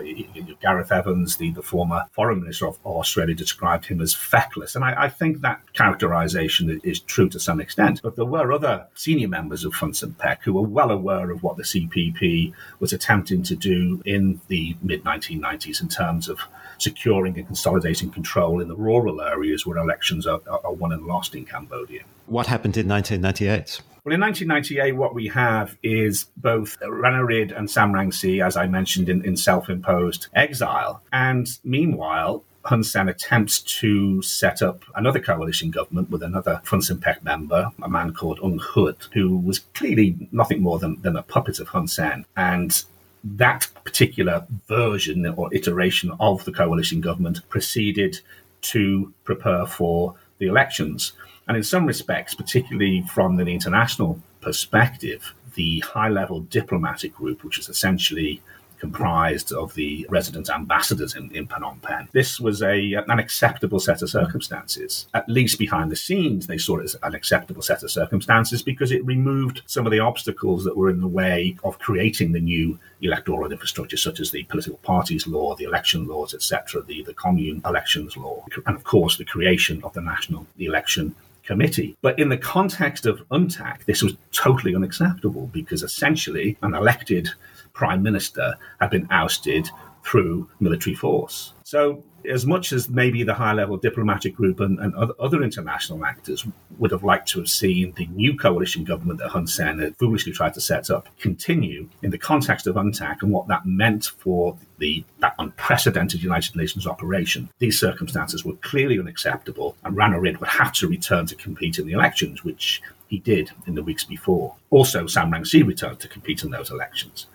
Gareth 0.60 0.92
Evans, 0.92 1.36
the, 1.36 1.50
the 1.52 1.62
former 1.62 2.04
foreign 2.12 2.42
minister 2.42 2.66
of 2.66 2.78
Australia, 2.84 3.34
described 3.34 3.86
him 3.86 4.02
as 4.02 4.12
feckless. 4.12 4.76
And 4.76 4.84
I, 4.84 5.04
I 5.04 5.08
think 5.08 5.40
that 5.40 5.60
characterization 5.72 6.80
is 6.84 7.00
true 7.00 7.28
to 7.30 7.40
some 7.40 7.60
extent. 7.60 8.00
But 8.02 8.16
there 8.16 8.26
were 8.26 8.52
other 8.52 8.86
senior 8.94 9.28
members 9.28 9.64
of 9.64 9.72
FUNCINPEC 9.72 10.42
who 10.42 10.52
were 10.52 10.62
well 10.62 10.90
aware 10.90 11.30
of 11.30 11.42
what 11.42 11.56
the 11.56 11.62
CPP 11.62 12.52
was 12.80 12.92
attempting 12.92 13.42
to 13.44 13.56
do 13.56 14.02
in 14.04 14.40
the 14.48 14.76
mid 14.82 15.04
1990s 15.04 15.80
in 15.80 15.88
terms 15.88 16.28
of 16.28 16.40
securing 16.78 17.38
and 17.38 17.46
consolidating 17.46 18.10
control 18.10 18.60
in 18.60 18.68
the 18.68 18.76
rural 18.76 19.22
areas 19.22 19.64
where 19.64 19.78
elections 19.78 20.26
are, 20.26 20.40
are 20.46 20.72
won 20.74 20.92
and 20.92 21.06
lost 21.06 21.34
in 21.34 21.46
Cambodia. 21.46 22.02
What 22.26 22.46
happened 22.46 22.76
in 22.76 22.88
1998? 22.88 23.80
Well, 24.04 24.14
in 24.14 24.20
1998, 24.20 24.92
what 24.92 25.14
we 25.14 25.26
have 25.28 25.76
is 25.82 26.26
both 26.36 26.78
Ranariddh 26.80 27.56
and 27.56 27.68
Sam 27.68 27.92
Rainsy, 27.92 28.44
as 28.44 28.56
I 28.56 28.66
mentioned, 28.68 29.08
in, 29.08 29.24
in 29.24 29.36
self 29.36 29.68
imposed 29.68 30.28
exile. 30.34 31.02
And 31.12 31.48
meanwhile, 31.64 32.44
Hun 32.66 32.82
Sen 32.82 33.08
attempts 33.08 33.60
to 33.80 34.22
set 34.22 34.60
up 34.62 34.84
another 34.94 35.20
coalition 35.20 35.70
government 35.70 36.10
with 36.10 36.22
another 36.22 36.60
Fun 36.64 36.80
Pek 37.00 37.22
member, 37.24 37.70
a 37.82 37.88
man 37.88 38.12
called 38.12 38.40
Ung 38.42 38.58
Huot, 38.58 39.08
who 39.12 39.38
was 39.38 39.60
clearly 39.60 40.16
nothing 40.32 40.62
more 40.62 40.78
than, 40.78 41.00
than 41.02 41.16
a 41.16 41.22
puppet 41.22 41.60
of 41.60 41.68
Hun 41.68 41.88
Sen. 41.88 42.24
And 42.36 42.82
that 43.24 43.68
particular 43.84 44.46
version 44.68 45.26
or 45.26 45.52
iteration 45.54 46.12
of 46.20 46.44
the 46.44 46.52
coalition 46.52 47.00
government 47.00 47.48
proceeded 47.48 48.20
to 48.62 49.12
prepare 49.24 49.66
for 49.66 50.14
the 50.38 50.46
elections. 50.46 51.12
And 51.48 51.56
in 51.56 51.62
some 51.62 51.86
respects, 51.86 52.34
particularly 52.34 53.02
from 53.02 53.38
an 53.38 53.48
international 53.48 54.20
perspective, 54.40 55.34
the 55.54 55.80
high 55.80 56.08
level 56.08 56.40
diplomatic 56.40 57.14
group, 57.14 57.44
which 57.44 57.58
is 57.58 57.68
essentially 57.68 58.42
comprised 58.78 59.52
of 59.52 59.74
the 59.74 60.06
resident 60.10 60.50
ambassadors 60.50 61.14
in, 61.16 61.30
in 61.34 61.46
Phnom 61.46 61.80
Penh. 61.82 62.08
This 62.12 62.38
was 62.38 62.62
a, 62.62 62.94
an 62.94 63.18
acceptable 63.18 63.80
set 63.80 64.02
of 64.02 64.10
circumstances. 64.10 65.06
At 65.14 65.28
least 65.28 65.58
behind 65.58 65.90
the 65.90 65.96
scenes, 65.96 66.46
they 66.46 66.58
saw 66.58 66.78
it 66.78 66.84
as 66.84 66.96
an 67.02 67.14
acceptable 67.14 67.62
set 67.62 67.82
of 67.82 67.90
circumstances 67.90 68.62
because 68.62 68.92
it 68.92 69.04
removed 69.04 69.62
some 69.66 69.86
of 69.86 69.92
the 69.92 70.00
obstacles 70.00 70.64
that 70.64 70.76
were 70.76 70.90
in 70.90 71.00
the 71.00 71.08
way 71.08 71.56
of 71.64 71.78
creating 71.78 72.32
the 72.32 72.40
new 72.40 72.78
electoral 73.00 73.50
infrastructure, 73.50 73.96
such 73.96 74.20
as 74.20 74.30
the 74.30 74.44
political 74.44 74.78
parties 74.78 75.26
law, 75.26 75.54
the 75.54 75.64
election 75.64 76.06
laws, 76.06 76.34
etc., 76.34 76.82
the, 76.82 77.02
the 77.04 77.14
commune 77.14 77.62
elections 77.64 78.16
law, 78.16 78.44
and 78.66 78.76
of 78.76 78.84
course 78.84 79.16
the 79.16 79.24
creation 79.24 79.82
of 79.84 79.92
the 79.94 80.00
national 80.00 80.46
election 80.58 81.14
committee. 81.46 81.96
But 82.02 82.18
in 82.18 82.28
the 82.28 82.36
context 82.36 83.06
of 83.06 83.26
UNTAC, 83.30 83.84
this 83.84 84.02
was 84.02 84.16
totally 84.32 84.74
unacceptable 84.74 85.46
because 85.52 85.82
essentially 85.82 86.58
an 86.62 86.74
elected 86.74 87.30
prime 87.72 88.02
minister 88.02 88.54
had 88.80 88.90
been 88.90 89.06
ousted 89.10 89.68
through 90.04 90.48
military 90.60 90.94
force. 90.94 91.52
So, 91.64 92.02
as 92.28 92.46
much 92.46 92.72
as 92.72 92.88
maybe 92.88 93.22
the 93.22 93.34
high 93.34 93.52
level 93.52 93.76
diplomatic 93.76 94.34
group 94.34 94.60
and, 94.60 94.78
and, 94.78 94.94
other 95.18 95.42
international 95.42 96.04
actors 96.04 96.46
would 96.78 96.90
have 96.90 97.04
liked 97.04 97.28
to 97.28 97.38
have 97.38 97.48
seen 97.48 97.92
the 97.96 98.06
new 98.08 98.36
coalition 98.36 98.84
government 98.84 99.18
that 99.18 99.28
Hun 99.28 99.46
Sen 99.46 99.78
had 99.78 99.96
foolishly 99.96 100.32
tried 100.32 100.54
to 100.54 100.60
set 100.60 100.90
up 100.90 101.08
continue 101.18 101.88
in 102.02 102.10
the 102.10 102.18
context 102.18 102.66
of 102.66 102.76
UNTAC 102.76 103.22
and 103.22 103.30
what 103.30 103.48
that 103.48 103.66
meant 103.66 104.06
for 104.18 104.56
the 104.78 105.04
that 105.20 105.34
unprecedented 105.38 106.22
United 106.22 106.54
Nations 106.56 106.86
operation, 106.86 107.48
these 107.58 107.78
circumstances 107.78 108.44
were 108.44 108.56
clearly 108.56 108.98
unacceptable, 108.98 109.76
and 109.84 109.96
Ranariddh 109.96 110.38
would 110.40 110.48
have 110.48 110.72
to 110.74 110.88
return 110.88 111.26
to 111.26 111.34
compete 111.34 111.78
in 111.78 111.86
the 111.86 111.92
elections, 111.92 112.44
which 112.44 112.82
he 113.08 113.18
did 113.18 113.50
in 113.66 113.74
the 113.74 113.82
weeks 113.82 114.04
before. 114.04 114.54
Also, 114.70 115.06
Sam 115.06 115.30
Rainsy 115.30 115.66
returned 115.66 116.00
to 116.00 116.08
compete 116.08 116.42
in 116.42 116.50
those 116.50 116.70
elections 116.70 117.26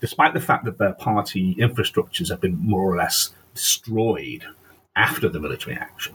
despite 0.00 0.34
the 0.34 0.40
fact 0.40 0.64
that 0.64 0.78
their 0.78 0.92
party 0.92 1.54
infrastructures 1.56 2.28
have 2.28 2.40
been 2.40 2.56
more 2.56 2.82
or 2.82 2.96
less 2.96 3.30
destroyed 3.58 4.44
after 4.94 5.28
the 5.28 5.40
military 5.40 5.76
action. 5.76 6.14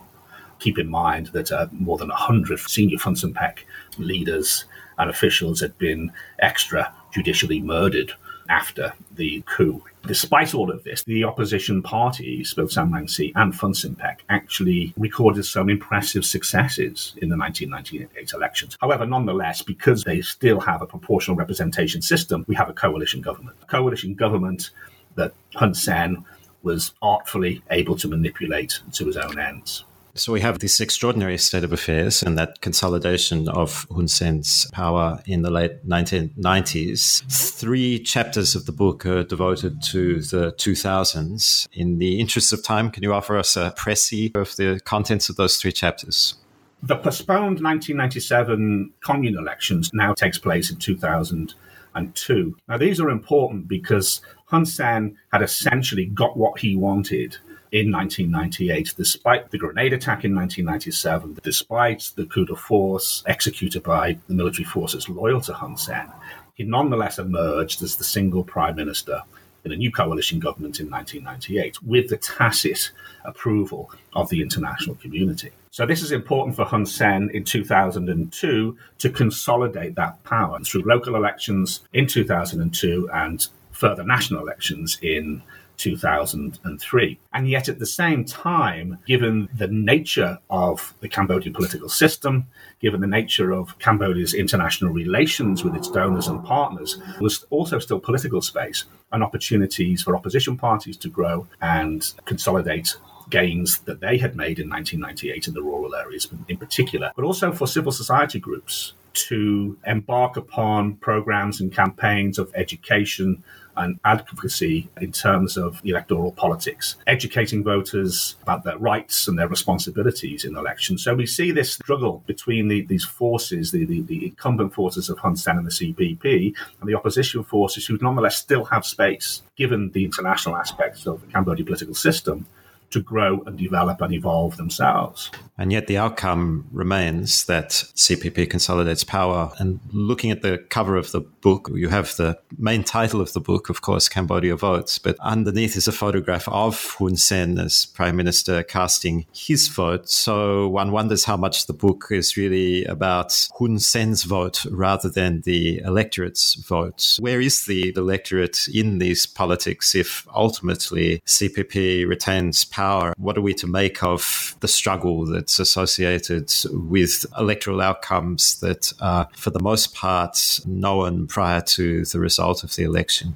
Keep 0.59 0.79
in 0.79 0.87
mind 0.87 1.27
that 1.27 1.51
uh, 1.51 1.67
more 1.71 1.97
than 1.97 2.07
100 2.07 2.57
senior 2.57 2.97
FUNCINPEC 2.97 3.59
leaders 3.97 4.63
and 4.97 5.09
officials 5.09 5.59
had 5.59 5.77
been 5.77 6.11
extrajudicially 6.41 7.61
murdered 7.61 8.13
after 8.49 8.93
the 9.15 9.41
coup. 9.45 9.83
Despite 10.05 10.53
all 10.53 10.69
of 10.71 10.83
this, 10.83 11.03
the 11.03 11.25
opposition 11.25 11.81
parties, 11.81 12.53
both 12.53 12.71
Sam 12.71 12.91
Rainsy 12.91 13.33
and 13.35 13.53
FUNCINPEC, 13.53 14.19
actually 14.29 14.93
recorded 14.97 15.43
some 15.43 15.69
impressive 15.69 16.23
successes 16.25 17.13
in 17.21 17.27
the 17.27 17.37
1998 17.37 18.31
elections. 18.33 18.77
However, 18.79 19.05
nonetheless, 19.05 19.61
because 19.61 20.03
they 20.03 20.21
still 20.21 20.61
have 20.61 20.81
a 20.81 20.85
proportional 20.85 21.35
representation 21.35 22.01
system, 22.01 22.45
we 22.47 22.55
have 22.55 22.69
a 22.69 22.73
coalition 22.73 23.19
government. 23.21 23.57
A 23.63 23.65
coalition 23.65 24.13
government 24.13 24.71
that 25.15 25.33
Hun 25.55 25.73
Sen 25.73 26.23
was 26.63 26.93
artfully 27.01 27.61
able 27.69 27.95
to 27.97 28.07
manipulate 28.07 28.79
to 28.93 29.05
his 29.05 29.17
own 29.17 29.37
ends. 29.37 29.85
So 30.15 30.31
we 30.31 30.41
have 30.41 30.59
this 30.59 30.79
extraordinary 30.79 31.39
state 31.39 31.63
of 31.63 31.73
affairs 31.73 32.21
and 32.21 32.37
that 32.37 32.61
consolidation 32.61 33.49
of 33.49 33.87
Hun 33.91 34.07
Sen's 34.07 34.69
power 34.71 35.19
in 35.25 35.41
the 35.41 35.49
late 35.49 35.87
1990s. 35.87 37.23
Three 37.31 37.97
chapters 37.97 38.53
of 38.53 38.67
the 38.67 38.71
book 38.71 39.07
are 39.07 39.23
devoted 39.23 39.81
to 39.85 40.21
the 40.21 40.51
2000s. 40.51 41.67
In 41.73 41.97
the 41.97 42.19
interest 42.19 42.53
of 42.53 42.63
time, 42.63 42.91
can 42.91 43.01
you 43.01 43.11
offer 43.11 43.37
us 43.37 43.57
a 43.57 43.73
précis 43.75 44.37
of 44.37 44.55
the 44.55 44.79
contents 44.85 45.29
of 45.29 45.35
those 45.35 45.57
three 45.57 45.71
chapters? 45.71 46.35
The 46.83 46.97
postponed 46.97 47.63
1997 47.63 48.93
commune 49.03 49.35
elections 49.35 49.89
now 49.93 50.13
takes 50.13 50.37
place 50.37 50.69
in 50.69 50.77
2002. 50.77 52.57
Now, 52.67 52.77
these 52.77 52.99
are 52.99 53.09
important 53.09 53.67
because 53.67 54.21
Hun 54.53 54.67
Sen 54.67 55.17
had 55.31 55.41
essentially 55.41 56.05
got 56.05 56.37
what 56.37 56.59
he 56.59 56.75
wanted 56.75 57.37
in 57.71 57.91
1998, 57.91 58.93
despite 58.95 59.49
the 59.49 59.57
grenade 59.57 59.93
attack 59.93 60.23
in 60.25 60.35
1997, 60.35 61.39
despite 61.41 62.11
the 62.15 62.27
coup 62.27 62.45
de 62.45 62.55
force 62.55 63.23
executed 63.25 63.81
by 63.81 64.15
the 64.27 64.35
military 64.35 64.63
forces 64.63 65.09
loyal 65.09 65.41
to 65.41 65.53
Hun 65.53 65.75
Sen, 65.75 66.07
he 66.53 66.63
nonetheless 66.63 67.17
emerged 67.17 67.81
as 67.81 67.95
the 67.95 68.03
single 68.03 68.43
prime 68.43 68.75
minister 68.75 69.23
in 69.65 69.71
a 69.71 69.75
new 69.75 69.91
coalition 69.91 70.39
government 70.39 70.79
in 70.79 70.87
1998 70.87 71.81
with 71.81 72.09
the 72.09 72.17
tacit 72.17 72.91
approval 73.25 73.89
of 74.13 74.29
the 74.29 74.39
international 74.39 74.95
community. 74.97 75.49
So 75.71 75.87
this 75.87 76.03
is 76.03 76.11
important 76.11 76.55
for 76.55 76.65
Hun 76.65 76.85
Sen 76.85 77.31
in 77.33 77.43
2002 77.43 78.77
to 78.99 79.09
consolidate 79.09 79.95
that 79.95 80.23
power 80.23 80.59
through 80.59 80.83
local 80.83 81.15
elections 81.15 81.81
in 81.91 82.05
2002 82.05 83.09
and 83.11 83.47
further 83.73 84.03
national 84.03 84.41
elections 84.41 84.97
in 85.01 85.41
2003. 85.77 87.19
And 87.33 87.49
yet, 87.49 87.67
at 87.67 87.79
the 87.79 87.85
same 87.85 88.25
time, 88.25 88.99
given 89.07 89.49
the 89.57 89.67
nature 89.67 90.39
of 90.49 90.93
the 91.01 91.09
Cambodian 91.09 91.53
political 91.53 91.89
system, 91.89 92.47
given 92.79 93.01
the 93.01 93.07
nature 93.07 93.51
of 93.51 93.77
Cambodia's 93.79 94.33
international 94.33 94.93
relations 94.93 95.63
with 95.63 95.75
its 95.75 95.89
donors 95.89 96.27
and 96.27 96.43
partners, 96.43 96.97
there 96.97 97.21
was 97.21 97.45
also 97.49 97.79
still 97.79 97.99
political 97.99 98.41
space 98.41 98.85
and 99.11 99.23
opportunities 99.23 100.03
for 100.03 100.15
opposition 100.15 100.57
parties 100.57 100.97
to 100.97 101.09
grow 101.09 101.47
and 101.61 102.13
consolidate 102.25 102.95
gains 103.29 103.79
that 103.79 103.99
they 103.99 104.17
had 104.17 104.35
made 104.35 104.59
in 104.59 104.69
1998 104.69 105.47
in 105.47 105.53
the 105.53 105.61
rural 105.61 105.95
areas 105.95 106.27
in 106.47 106.57
particular, 106.57 107.11
but 107.15 107.25
also 107.25 107.51
for 107.51 107.67
civil 107.67 107.91
society 107.91 108.39
groups 108.39 108.93
to 109.13 109.77
embark 109.85 110.37
upon 110.37 110.95
programs 110.95 111.61
and 111.61 111.71
campaigns 111.71 112.39
of 112.39 112.51
education 112.55 113.43
and 113.77 113.99
advocacy 114.05 114.89
in 115.01 115.11
terms 115.11 115.57
of 115.57 115.81
electoral 115.83 116.31
politics, 116.31 116.95
educating 117.07 117.63
voters 117.63 118.35
about 118.43 118.63
their 118.63 118.77
rights 118.77 119.27
and 119.27 119.37
their 119.37 119.47
responsibilities 119.47 120.45
in 120.45 120.55
elections. 120.55 121.03
So 121.03 121.15
we 121.15 121.25
see 121.25 121.51
this 121.51 121.73
struggle 121.73 122.23
between 122.25 122.67
the, 122.67 122.81
these 122.81 123.05
forces, 123.05 123.71
the, 123.71 123.85
the, 123.85 124.01
the, 124.01 124.25
incumbent 124.25 124.73
forces 124.73 125.09
of 125.09 125.17
Hun 125.19 125.35
Sen 125.35 125.57
and 125.57 125.67
the 125.67 125.71
CPP, 125.71 126.55
and 126.79 126.89
the 126.89 126.95
opposition 126.95 127.43
forces 127.43 127.85
who 127.85 127.97
nonetheless 128.01 128.37
still 128.37 128.65
have 128.65 128.85
space, 128.85 129.41
given 129.55 129.91
the 129.91 130.05
international 130.05 130.55
aspects 130.55 131.05
of 131.05 131.21
the 131.21 131.27
Cambodian 131.27 131.65
political 131.65 131.95
system, 131.95 132.45
to 132.93 133.01
grow 133.01 133.41
and 133.45 133.57
develop 133.57 134.01
and 134.01 134.13
evolve 134.13 134.55
themselves. 134.57 135.31
And 135.57 135.71
yet 135.71 135.87
the 135.87 135.97
outcome 135.97 136.67
remains 136.71 137.45
that 137.45 137.69
CPP 137.69 138.49
consolidates 138.49 139.03
power. 139.03 139.51
And 139.59 139.79
looking 139.91 140.31
at 140.31 140.41
the 140.41 140.59
cover 140.69 140.95
of 140.95 141.11
the 141.11 141.21
book, 141.21 141.69
you 141.73 141.89
have 141.89 142.15
the 142.15 142.39
main 142.57 142.83
title 142.83 143.21
of 143.21 143.33
the 143.33 143.39
book, 143.39 143.69
of 143.69 143.81
course, 143.81 144.09
Cambodia 144.09 144.55
Votes, 144.55 144.97
but 144.99 145.17
underneath 145.19 145.75
is 145.75 145.87
a 145.87 145.91
photograph 145.91 146.47
of 146.47 146.95
Hun 146.97 147.15
Sen 147.15 147.59
as 147.59 147.87
Prime 147.87 148.15
Minister 148.15 148.63
casting 148.63 149.25
his 149.33 149.67
vote. 149.67 150.09
So 150.09 150.67
one 150.69 150.91
wonders 150.91 151.25
how 151.25 151.37
much 151.37 151.67
the 151.67 151.73
book 151.73 152.07
is 152.11 152.37
really 152.37 152.85
about 152.85 153.47
Hun 153.59 153.79
Sen's 153.79 154.23
vote 154.23 154.65
rather 154.71 155.09
than 155.09 155.41
the 155.41 155.79
electorate's 155.79 156.55
vote. 156.55 157.17
Where 157.19 157.41
is 157.41 157.65
the 157.65 157.93
electorate 157.95 158.67
in 158.73 158.99
these 158.99 159.25
politics 159.25 159.95
if 159.95 160.27
ultimately 160.33 161.21
CPP 161.25 162.07
retains 162.07 162.65
power? 162.65 162.82
What 163.17 163.37
are 163.37 163.41
we 163.41 163.53
to 163.55 163.67
make 163.67 164.03
of 164.03 164.55
the 164.59 164.67
struggle 164.67 165.25
that's 165.25 165.59
associated 165.59 166.51
with 166.71 167.25
electoral 167.37 167.81
outcomes 167.81 168.59
that 168.59 168.91
are, 168.99 169.27
for 169.35 169.49
the 169.49 169.61
most 169.61 169.93
part, 169.93 170.59
known 170.65 171.27
prior 171.27 171.61
to 171.61 172.05
the 172.05 172.19
result 172.19 172.63
of 172.63 172.75
the 172.75 172.83
election. 172.83 173.35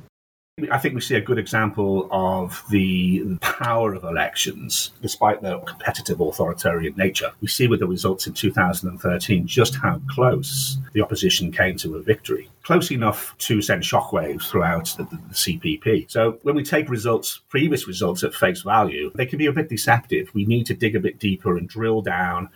I 0.71 0.79
think 0.79 0.95
we 0.95 1.01
see 1.01 1.13
a 1.13 1.21
good 1.21 1.37
example 1.37 2.07
of 2.09 2.63
the 2.71 3.37
power 3.41 3.93
of 3.93 4.03
elections, 4.03 4.89
despite 5.03 5.43
their 5.43 5.59
competitive 5.59 6.19
authoritarian 6.19 6.95
nature. 6.97 7.31
We 7.41 7.47
see 7.47 7.67
with 7.67 7.79
the 7.79 7.85
results 7.85 8.25
in 8.25 8.33
2013 8.33 9.45
just 9.45 9.75
how 9.75 10.01
close 10.09 10.79
the 10.93 11.01
opposition 11.01 11.51
came 11.51 11.77
to 11.77 11.97
a 11.97 12.01
victory. 12.01 12.49
Close 12.63 12.89
enough 12.89 13.37
to 13.37 13.61
send 13.61 13.83
shockwaves 13.83 14.49
throughout 14.49 14.95
the, 14.97 15.03
the, 15.03 15.17
CPP. 15.31 16.09
So 16.09 16.39
when 16.41 16.55
we 16.55 16.63
take 16.63 16.89
results, 16.89 17.41
previous 17.49 17.87
results 17.87 18.23
at 18.23 18.33
face 18.33 18.63
value, 18.63 19.11
they 19.13 19.27
can 19.27 19.37
be 19.37 19.45
a 19.45 19.53
bit 19.53 19.69
deceptive. 19.69 20.33
We 20.33 20.45
need 20.45 20.65
to 20.65 20.73
dig 20.73 20.95
a 20.95 20.99
bit 20.99 21.19
deeper 21.19 21.55
and 21.55 21.69
drill 21.69 22.01
down 22.01 22.49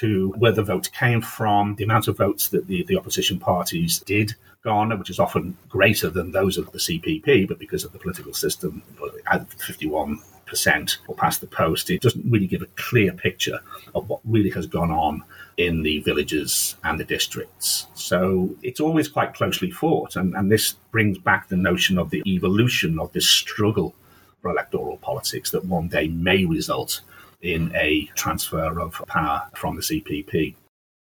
to 0.00 0.30
where 0.38 0.52
the 0.52 0.62
vote 0.62 0.90
came 0.92 1.20
from, 1.20 1.74
the 1.76 1.84
amount 1.84 2.08
of 2.08 2.16
votes 2.16 2.48
that 2.48 2.66
the, 2.66 2.82
the 2.84 2.96
opposition 2.96 3.38
parties 3.38 4.00
did 4.00 4.34
garner, 4.62 4.96
which 4.96 5.10
is 5.10 5.18
often 5.18 5.56
greater 5.68 6.08
than 6.08 6.32
those 6.32 6.56
of 6.56 6.70
the 6.72 6.78
CPP, 6.78 7.48
but 7.48 7.58
because 7.58 7.84
of 7.84 7.92
the 7.92 7.98
political 7.98 8.32
system, 8.32 8.82
at 9.26 9.52
51 9.54 10.20
percent 10.46 10.98
or 11.08 11.14
past 11.14 11.40
the 11.40 11.46
post, 11.46 11.88
it 11.88 12.02
doesn't 12.02 12.30
really 12.30 12.46
give 12.46 12.60
a 12.60 12.66
clear 12.76 13.10
picture 13.12 13.60
of 13.94 14.08
what 14.08 14.20
really 14.24 14.50
has 14.50 14.66
gone 14.66 14.90
on 14.90 15.22
in 15.56 15.82
the 15.82 16.00
villages 16.00 16.76
and 16.84 17.00
the 17.00 17.04
districts. 17.04 17.86
So 17.94 18.54
it's 18.62 18.80
always 18.80 19.08
quite 19.08 19.32
closely 19.32 19.70
fought, 19.70 20.14
and, 20.14 20.34
and 20.34 20.52
this 20.52 20.72
brings 20.90 21.16
back 21.18 21.48
the 21.48 21.56
notion 21.56 21.96
of 21.96 22.10
the 22.10 22.22
evolution 22.26 22.98
of 22.98 23.12
this 23.12 23.28
struggle 23.28 23.94
for 24.42 24.50
electoral 24.50 24.98
politics 24.98 25.50
that 25.52 25.64
one 25.64 25.88
day 25.88 26.08
may 26.08 26.44
result 26.44 27.00
in 27.42 27.74
a 27.74 28.06
transfer 28.14 28.80
of 28.80 29.02
power 29.06 29.42
from 29.54 29.76
the 29.76 29.82
CPP. 29.82 30.54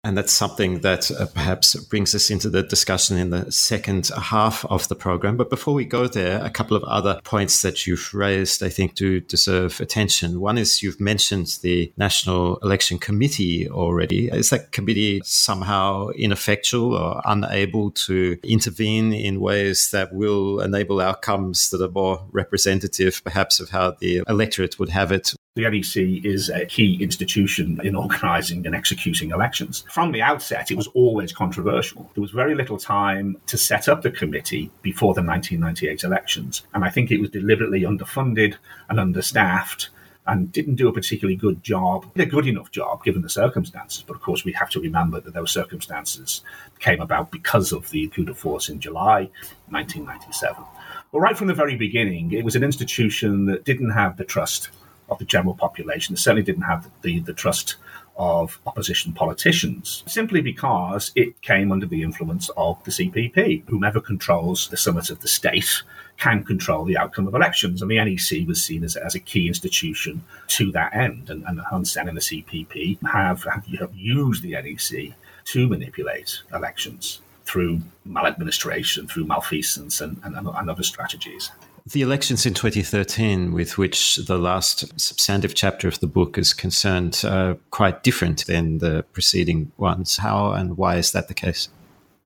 And 0.06 0.18
that's 0.18 0.32
something 0.32 0.80
that 0.80 1.12
uh, 1.12 1.26
perhaps 1.26 1.76
brings 1.76 2.16
us 2.16 2.30
into 2.30 2.50
the 2.50 2.64
discussion 2.64 3.18
in 3.18 3.32
the 3.32 3.52
second 3.52 4.10
half 4.18 4.64
of 4.66 4.88
the 4.88 4.96
program. 4.96 5.36
But 5.36 5.50
before 5.50 5.74
we 5.74 5.84
go 5.84 6.08
there, 6.08 6.42
a 6.42 6.50
couple 6.50 6.78
of 6.78 6.84
other 6.86 7.20
points 7.26 7.62
that 7.64 7.86
you've 7.86 8.14
raised, 8.14 8.64
I 8.64 8.70
think, 8.70 8.96
do 8.96 9.20
deserve 9.20 9.82
attention. 9.82 10.40
One 10.40 10.58
is 10.58 10.82
you've 10.82 11.02
mentioned 11.02 11.60
the 11.64 11.92
National 11.98 12.58
Election 12.60 12.98
Committee 12.98 13.70
already. 13.70 14.30
Is 14.30 14.52
that 14.52 14.72
committee 14.72 15.22
somehow 15.26 16.08
ineffectual 16.16 16.96
or 16.96 17.22
unable 17.26 17.92
to 17.92 18.38
intervene 18.44 19.12
in 19.12 19.42
ways 19.42 19.92
that 19.92 20.14
will 20.14 20.62
enable 20.62 21.02
outcomes 21.02 21.72
that 21.72 21.82
are 21.82 21.92
more 21.92 22.26
representative, 22.32 23.22
perhaps, 23.26 23.60
of 23.60 23.70
how 23.70 23.98
the 24.00 24.24
electorate 24.30 24.80
would 24.80 24.90
have 24.90 25.12
it 25.12 25.34
the 25.60 25.70
NEC 25.70 26.26
is 26.26 26.50
a 26.50 26.66
key 26.66 26.98
institution 27.02 27.80
in 27.84 27.96
organising 27.96 28.66
and 28.66 28.76
executing 28.76 29.32
elections. 29.32 29.84
From 29.92 30.12
the 30.12 30.22
outset, 30.22 30.72
it 30.72 30.78
was 30.78 30.88
always 30.88 31.32
controversial. 31.34 32.10
There 32.16 32.22
was 32.22 32.32
very 32.32 32.56
little 32.56 32.78
time 32.78 33.38
to 33.48 33.58
set 33.58 33.88
up 33.90 34.02
the 34.02 34.12
committee 34.12 34.72
before 34.82 35.14
the 35.14 35.22
1998 35.22 36.04
elections. 36.04 36.64
And 36.74 36.84
I 36.86 36.90
think 36.90 37.12
it 37.12 37.20
was 37.20 37.30
deliberately 37.30 37.82
underfunded 37.82 38.56
and 38.90 39.00
understaffed 39.00 39.90
and 40.28 40.52
didn't 40.52 40.76
do 40.76 40.88
a 40.88 40.94
particularly 40.94 41.36
good 41.36 41.64
job, 41.64 42.06
a 42.16 42.26
good 42.26 42.46
enough 42.46 42.72
job 42.72 43.04
given 43.04 43.24
the 43.24 43.30
circumstances. 43.30 44.04
But 44.06 44.16
of 44.16 44.22
course, 44.22 44.46
we 44.46 44.52
have 44.54 44.70
to 44.72 44.80
remember 44.80 45.20
that 45.20 45.34
those 45.34 45.52
circumstances 45.52 46.42
came 46.80 47.02
about 47.02 47.32
because 47.32 47.72
of 47.72 47.90
the 47.90 48.08
coup 48.10 48.26
de 48.26 48.34
force 48.34 48.70
in 48.70 48.80
July 48.80 49.30
1997. 49.70 50.64
But 51.12 51.20
right 51.20 51.36
from 51.36 51.48
the 51.48 51.56
very 51.56 51.76
beginning, 51.76 52.32
it 52.32 52.46
was 52.46 52.56
an 52.56 52.64
institution 52.64 53.46
that 53.46 53.66
didn't 53.66 53.90
have 53.90 54.18
the 54.18 54.24
trust 54.24 54.70
of 55.10 55.20
the 55.20 55.26
general 55.26 55.54
population. 55.54 56.14
It 56.14 56.20
certainly 56.20 56.44
didn't 56.44 56.64
have 56.64 56.90
the, 57.02 57.20
the 57.20 57.34
trust 57.34 57.76
of 58.18 58.60
opposition 58.68 59.14
politicians, 59.14 60.04
simply 60.06 60.42
because 60.42 61.12
it 61.16 61.42
came 61.42 61.72
under 61.72 61.86
the 61.86 62.04
influence 62.04 62.50
of 62.58 62.84
the 62.84 62.92
CPP. 62.92 63.64
Whomever 63.70 64.02
controls 64.02 64.68
the 64.68 64.78
summit 64.78 65.10
of 65.10 65.22
the 65.22 65.28
state 65.30 65.84
can 66.18 66.44
control 66.44 66.84
the 66.84 66.98
outcome 66.98 67.28
of 67.28 67.34
elections. 67.34 67.82
And 67.82 67.90
the 67.90 67.96
NEC 67.96 68.46
was 68.46 68.64
seen 68.64 68.84
as, 68.84 68.98
as 68.98 69.16
a 69.16 69.20
key 69.20 69.48
institution 69.48 70.22
to 70.48 70.70
that 70.74 70.94
end. 70.94 71.30
And, 71.30 71.46
and 71.48 71.62
Hun 71.62 71.86
Sen 71.86 72.10
and 72.10 72.18
the 72.18 72.22
CPP 72.22 73.02
have, 73.08 73.44
have, 73.46 73.66
have 73.80 73.96
used 73.96 74.44
the 74.44 74.52
NEC 74.52 75.14
to 75.46 75.68
manipulate 75.68 76.42
elections 76.54 77.22
through 77.46 77.82
maladministration, 78.06 79.08
through 79.08 79.26
malfeasance, 79.26 80.02
and, 80.02 80.20
and, 80.24 80.36
and 80.36 80.70
other 80.70 80.84
strategies. 80.84 81.52
The 81.86 82.02
elections 82.02 82.46
in 82.46 82.54
2013, 82.54 83.54
with 83.54 83.78
which 83.78 84.18
the 84.18 84.38
last 84.38 85.00
substantive 85.00 85.56
chapter 85.56 85.88
of 85.88 86.00
the 86.00 86.08
book 86.08 86.38
is 86.38 86.54
concerned, 86.54 87.22
are 87.26 87.58
quite 87.72 88.04
different 88.04 88.46
than 88.46 88.80
the 88.80 89.04
preceding 89.14 89.72
ones. 89.78 90.18
How 90.18 90.52
and 90.52 90.78
why 90.78 90.98
is 90.98 91.12
that 91.12 91.28
the 91.28 91.34
case? 91.34 91.70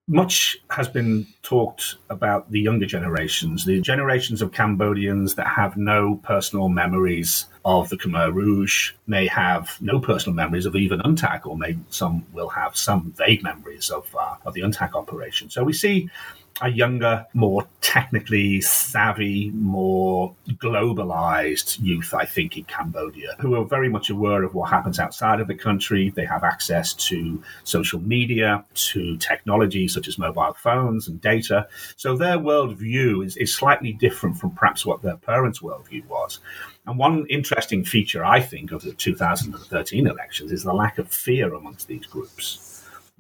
Much 0.08 0.58
has 0.70 0.90
been 0.90 1.26
talked 1.44 1.96
about 2.10 2.52
the 2.52 2.60
younger 2.60 2.86
generations, 2.86 3.64
the 3.64 3.80
generations 3.80 4.42
of 4.42 4.52
Cambodians 4.52 5.36
that 5.36 5.48
have 5.48 5.78
no 5.78 6.20
personal 6.24 6.68
memories 6.68 7.46
of 7.64 7.88
the 7.88 7.96
Khmer 7.96 8.34
Rouge, 8.34 8.92
may 9.08 9.28
have 9.28 9.78
no 9.80 10.02
personal 10.02 10.36
memories 10.36 10.66
of 10.66 10.76
even 10.76 11.00
UNTAC, 11.00 11.46
or 11.46 11.58
maybe 11.58 11.80
some 11.90 12.26
will 12.34 12.50
have 12.50 12.76
some 12.76 13.14
vague 13.16 13.44
memories 13.44 13.90
of, 13.90 14.14
uh, 14.20 14.36
of 14.46 14.54
the 14.54 14.62
UNTAC 14.62 14.94
operation. 14.94 15.50
So 15.50 15.64
we 15.64 15.72
see 15.72 16.10
a 16.62 16.70
younger, 16.70 17.26
more 17.34 17.68
technically 17.82 18.62
savvy, 18.62 19.52
more 19.52 20.36
globalized 20.54 21.82
youth, 21.82 22.14
I 22.14 22.26
think, 22.26 22.58
in 22.58 22.64
Cambodia, 22.66 23.36
who 23.40 23.56
are 23.56 23.66
very 23.66 23.90
much 23.90 24.10
aware 24.10 24.44
of 24.44 24.54
what 24.54 24.70
happens 24.70 25.00
outside 25.00 25.40
of 25.40 25.48
the 25.48 25.56
country. 25.56 26.10
They 26.10 26.26
have 26.26 26.44
access 26.44 26.94
to 27.10 27.42
social 27.64 28.00
media, 28.00 28.64
to 28.76 29.18
technology 29.18 29.88
such 29.88 30.08
as 30.08 30.18
mobile 30.18 30.54
phones 30.54 31.08
and 31.08 31.20
data. 31.22 31.68
So 31.98 32.16
their 32.16 32.38
worldview 32.38 33.26
is, 33.26 33.36
is 33.38 33.54
slightly 33.54 33.94
different 33.94 34.38
from 34.38 34.52
perhaps 34.52 34.86
what 34.86 35.02
their 35.02 35.18
parents' 35.18 35.60
worldview 35.60 36.06
was. 36.08 36.40
And 36.86 36.98
one 36.98 37.26
interesting 37.30 37.84
feature, 37.84 38.24
I 38.24 38.42
think, 38.42 38.72
of 38.72 38.82
the 38.82 38.94
2013 38.94 40.08
elections 40.08 40.52
is 40.52 40.64
the 40.64 40.74
lack 40.74 40.98
of 40.98 41.12
fear 41.12 41.54
amongst 41.54 41.88
these 41.88 42.06
groups 42.06 42.73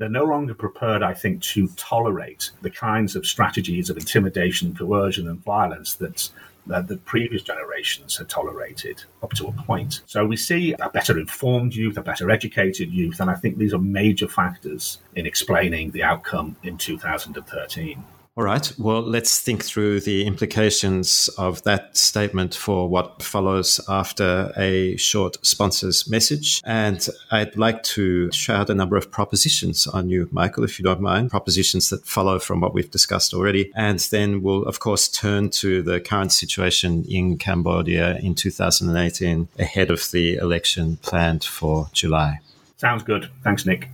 they're 0.04 0.10
no 0.10 0.26
longer 0.26 0.54
prepared, 0.54 1.02
I 1.02 1.14
think, 1.14 1.42
to 1.44 1.70
tolerate 1.78 2.52
the 2.62 2.70
kinds 2.70 3.16
of 3.16 3.26
strategies 3.26 3.90
of 3.90 3.96
intimidation, 3.96 4.76
coercion, 4.76 5.30
and 5.30 5.42
violence 5.42 5.96
that 5.96 6.30
that 6.68 6.88
the 6.88 6.98
previous 6.98 7.42
generations 7.42 8.18
had 8.18 8.28
tolerated 8.28 9.04
up 9.22 9.32
to 9.32 9.48
a 9.48 9.52
point. 9.52 10.02
So 10.06 10.26
we 10.26 10.38
see 10.38 10.74
a 10.80 10.90
better 10.90 11.18
informed 11.18 11.74
youth, 11.76 11.98
a 11.98 12.02
better 12.02 12.30
educated 12.30 12.92
youth, 12.92 13.22
and 13.22 13.30
I 13.30 13.36
think 13.36 13.58
these 13.58 13.74
are 13.74 13.80
major 13.80 14.28
factors 14.28 14.98
in 15.16 15.26
explaining 15.26 15.92
the 15.92 16.04
outcome 16.04 16.58
in 16.64 16.78
2013. 16.78 18.04
All 18.36 18.44
right. 18.44 18.72
Well, 18.80 19.04
let's 19.04 19.40
think 19.40 19.64
through 19.64 20.00
the 20.00 20.26
implications 20.26 21.30
of 21.38 21.62
that 21.64 21.96
statement 21.96 22.56
for 22.56 22.90
what 22.90 23.22
follows 23.22 23.80
after 23.88 24.52
a 24.58 24.98
short 24.98 25.38
sponsor's 25.46 26.10
message. 26.10 26.60
And 26.66 27.08
I'd 27.30 27.56
like 27.56 27.84
to 27.84 28.32
shout 28.32 28.72
a 28.72 28.74
number 28.74 28.98
of 28.98 29.12
propositions 29.12 29.86
on 29.86 30.10
you, 30.10 30.30
Michael, 30.32 30.64
if 30.64 30.80
you 30.80 30.84
don't 30.84 31.00
mind, 31.00 31.30
propositions 31.30 31.92
that 31.92 32.08
follow 32.08 32.40
from 32.40 32.60
what 32.60 32.74
we've 32.74 32.90
discussed 32.90 33.36
already. 33.36 33.72
And 33.76 34.00
then 34.00 34.42
we'll, 34.42 34.64
of 34.64 34.80
course, 34.80 35.08
turn 35.08 35.52
to 35.52 35.84
the 35.84 36.02
current 36.02 36.32
situation 36.32 37.06
in 37.08 37.38
Cambodia 37.38 38.18
in 38.18 38.34
2018 38.34 39.48
ahead 39.60 39.92
of 39.92 40.10
the 40.10 40.38
election 40.38 40.98
planned 41.04 41.44
for 41.44 41.88
July. 41.94 42.40
Sounds 42.78 43.04
good. 43.04 43.30
Thanks, 43.44 43.64
Nick. 43.68 43.90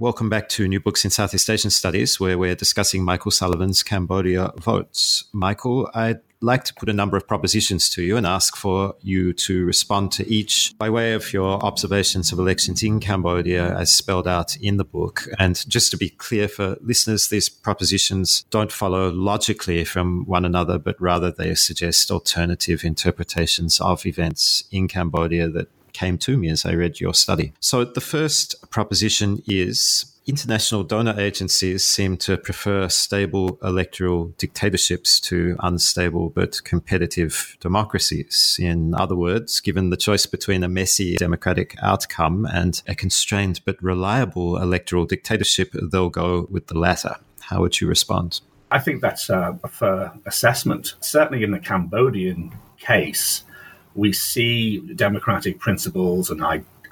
Welcome 0.00 0.28
back 0.28 0.48
to 0.48 0.66
New 0.66 0.80
Books 0.80 1.04
in 1.04 1.12
Southeast 1.12 1.48
Asian 1.48 1.70
Studies, 1.70 2.18
where 2.18 2.36
we're 2.36 2.56
discussing 2.56 3.04
Michael 3.04 3.30
Sullivan's 3.30 3.84
Cambodia 3.84 4.50
votes. 4.56 5.22
Michael, 5.32 5.88
I'd 5.94 6.18
like 6.40 6.64
to 6.64 6.74
put 6.74 6.88
a 6.88 6.92
number 6.92 7.16
of 7.16 7.28
propositions 7.28 7.88
to 7.90 8.02
you 8.02 8.16
and 8.16 8.26
ask 8.26 8.56
for 8.56 8.96
you 9.02 9.32
to 9.32 9.64
respond 9.64 10.10
to 10.10 10.28
each 10.28 10.74
by 10.78 10.90
way 10.90 11.12
of 11.12 11.32
your 11.32 11.64
observations 11.64 12.32
of 12.32 12.40
elections 12.40 12.82
in 12.82 12.98
Cambodia 12.98 13.72
as 13.78 13.94
spelled 13.94 14.26
out 14.26 14.56
in 14.56 14.78
the 14.78 14.84
book. 14.84 15.28
And 15.38 15.64
just 15.70 15.92
to 15.92 15.96
be 15.96 16.10
clear 16.10 16.48
for 16.48 16.76
listeners, 16.80 17.28
these 17.28 17.48
propositions 17.48 18.46
don't 18.50 18.72
follow 18.72 19.12
logically 19.12 19.84
from 19.84 20.24
one 20.26 20.44
another, 20.44 20.76
but 20.76 21.00
rather 21.00 21.30
they 21.30 21.54
suggest 21.54 22.10
alternative 22.10 22.82
interpretations 22.82 23.80
of 23.80 24.04
events 24.06 24.64
in 24.72 24.88
Cambodia 24.88 25.48
that 25.50 25.68
came 25.94 26.18
to 26.18 26.36
me 26.36 26.50
as 26.50 26.66
I 26.66 26.74
read 26.74 27.00
your 27.00 27.14
study. 27.14 27.54
So 27.60 27.84
the 27.84 28.00
first 28.02 28.70
proposition 28.70 29.42
is 29.46 30.04
international 30.26 30.82
donor 30.82 31.18
agencies 31.18 31.84
seem 31.84 32.16
to 32.16 32.36
prefer 32.36 32.88
stable 32.88 33.58
electoral 33.62 34.26
dictatorships 34.38 35.20
to 35.20 35.56
unstable 35.60 36.30
but 36.30 36.62
competitive 36.64 37.56
democracies. 37.60 38.56
In 38.60 38.94
other 38.94 39.16
words, 39.16 39.60
given 39.60 39.90
the 39.90 39.96
choice 39.96 40.26
between 40.26 40.64
a 40.64 40.68
messy 40.68 41.16
democratic 41.16 41.76
outcome 41.82 42.46
and 42.46 42.82
a 42.86 42.94
constrained 42.94 43.60
but 43.64 43.82
reliable 43.82 44.56
electoral 44.56 45.04
dictatorship, 45.04 45.72
they'll 45.92 46.10
go 46.10 46.46
with 46.50 46.68
the 46.68 46.78
latter. 46.78 47.16
How 47.40 47.60
would 47.60 47.80
you 47.80 47.86
respond? 47.86 48.40
I 48.70 48.78
think 48.78 49.02
that's 49.02 49.28
a, 49.28 49.58
fair 49.68 50.12
assessment. 50.26 50.94
Certainly 51.00 51.44
in 51.44 51.50
the 51.50 51.60
Cambodian 51.60 52.52
case, 52.78 53.44
we 53.94 54.12
see 54.12 54.80
democratic 54.94 55.58
principles 55.58 56.30
and 56.30 56.42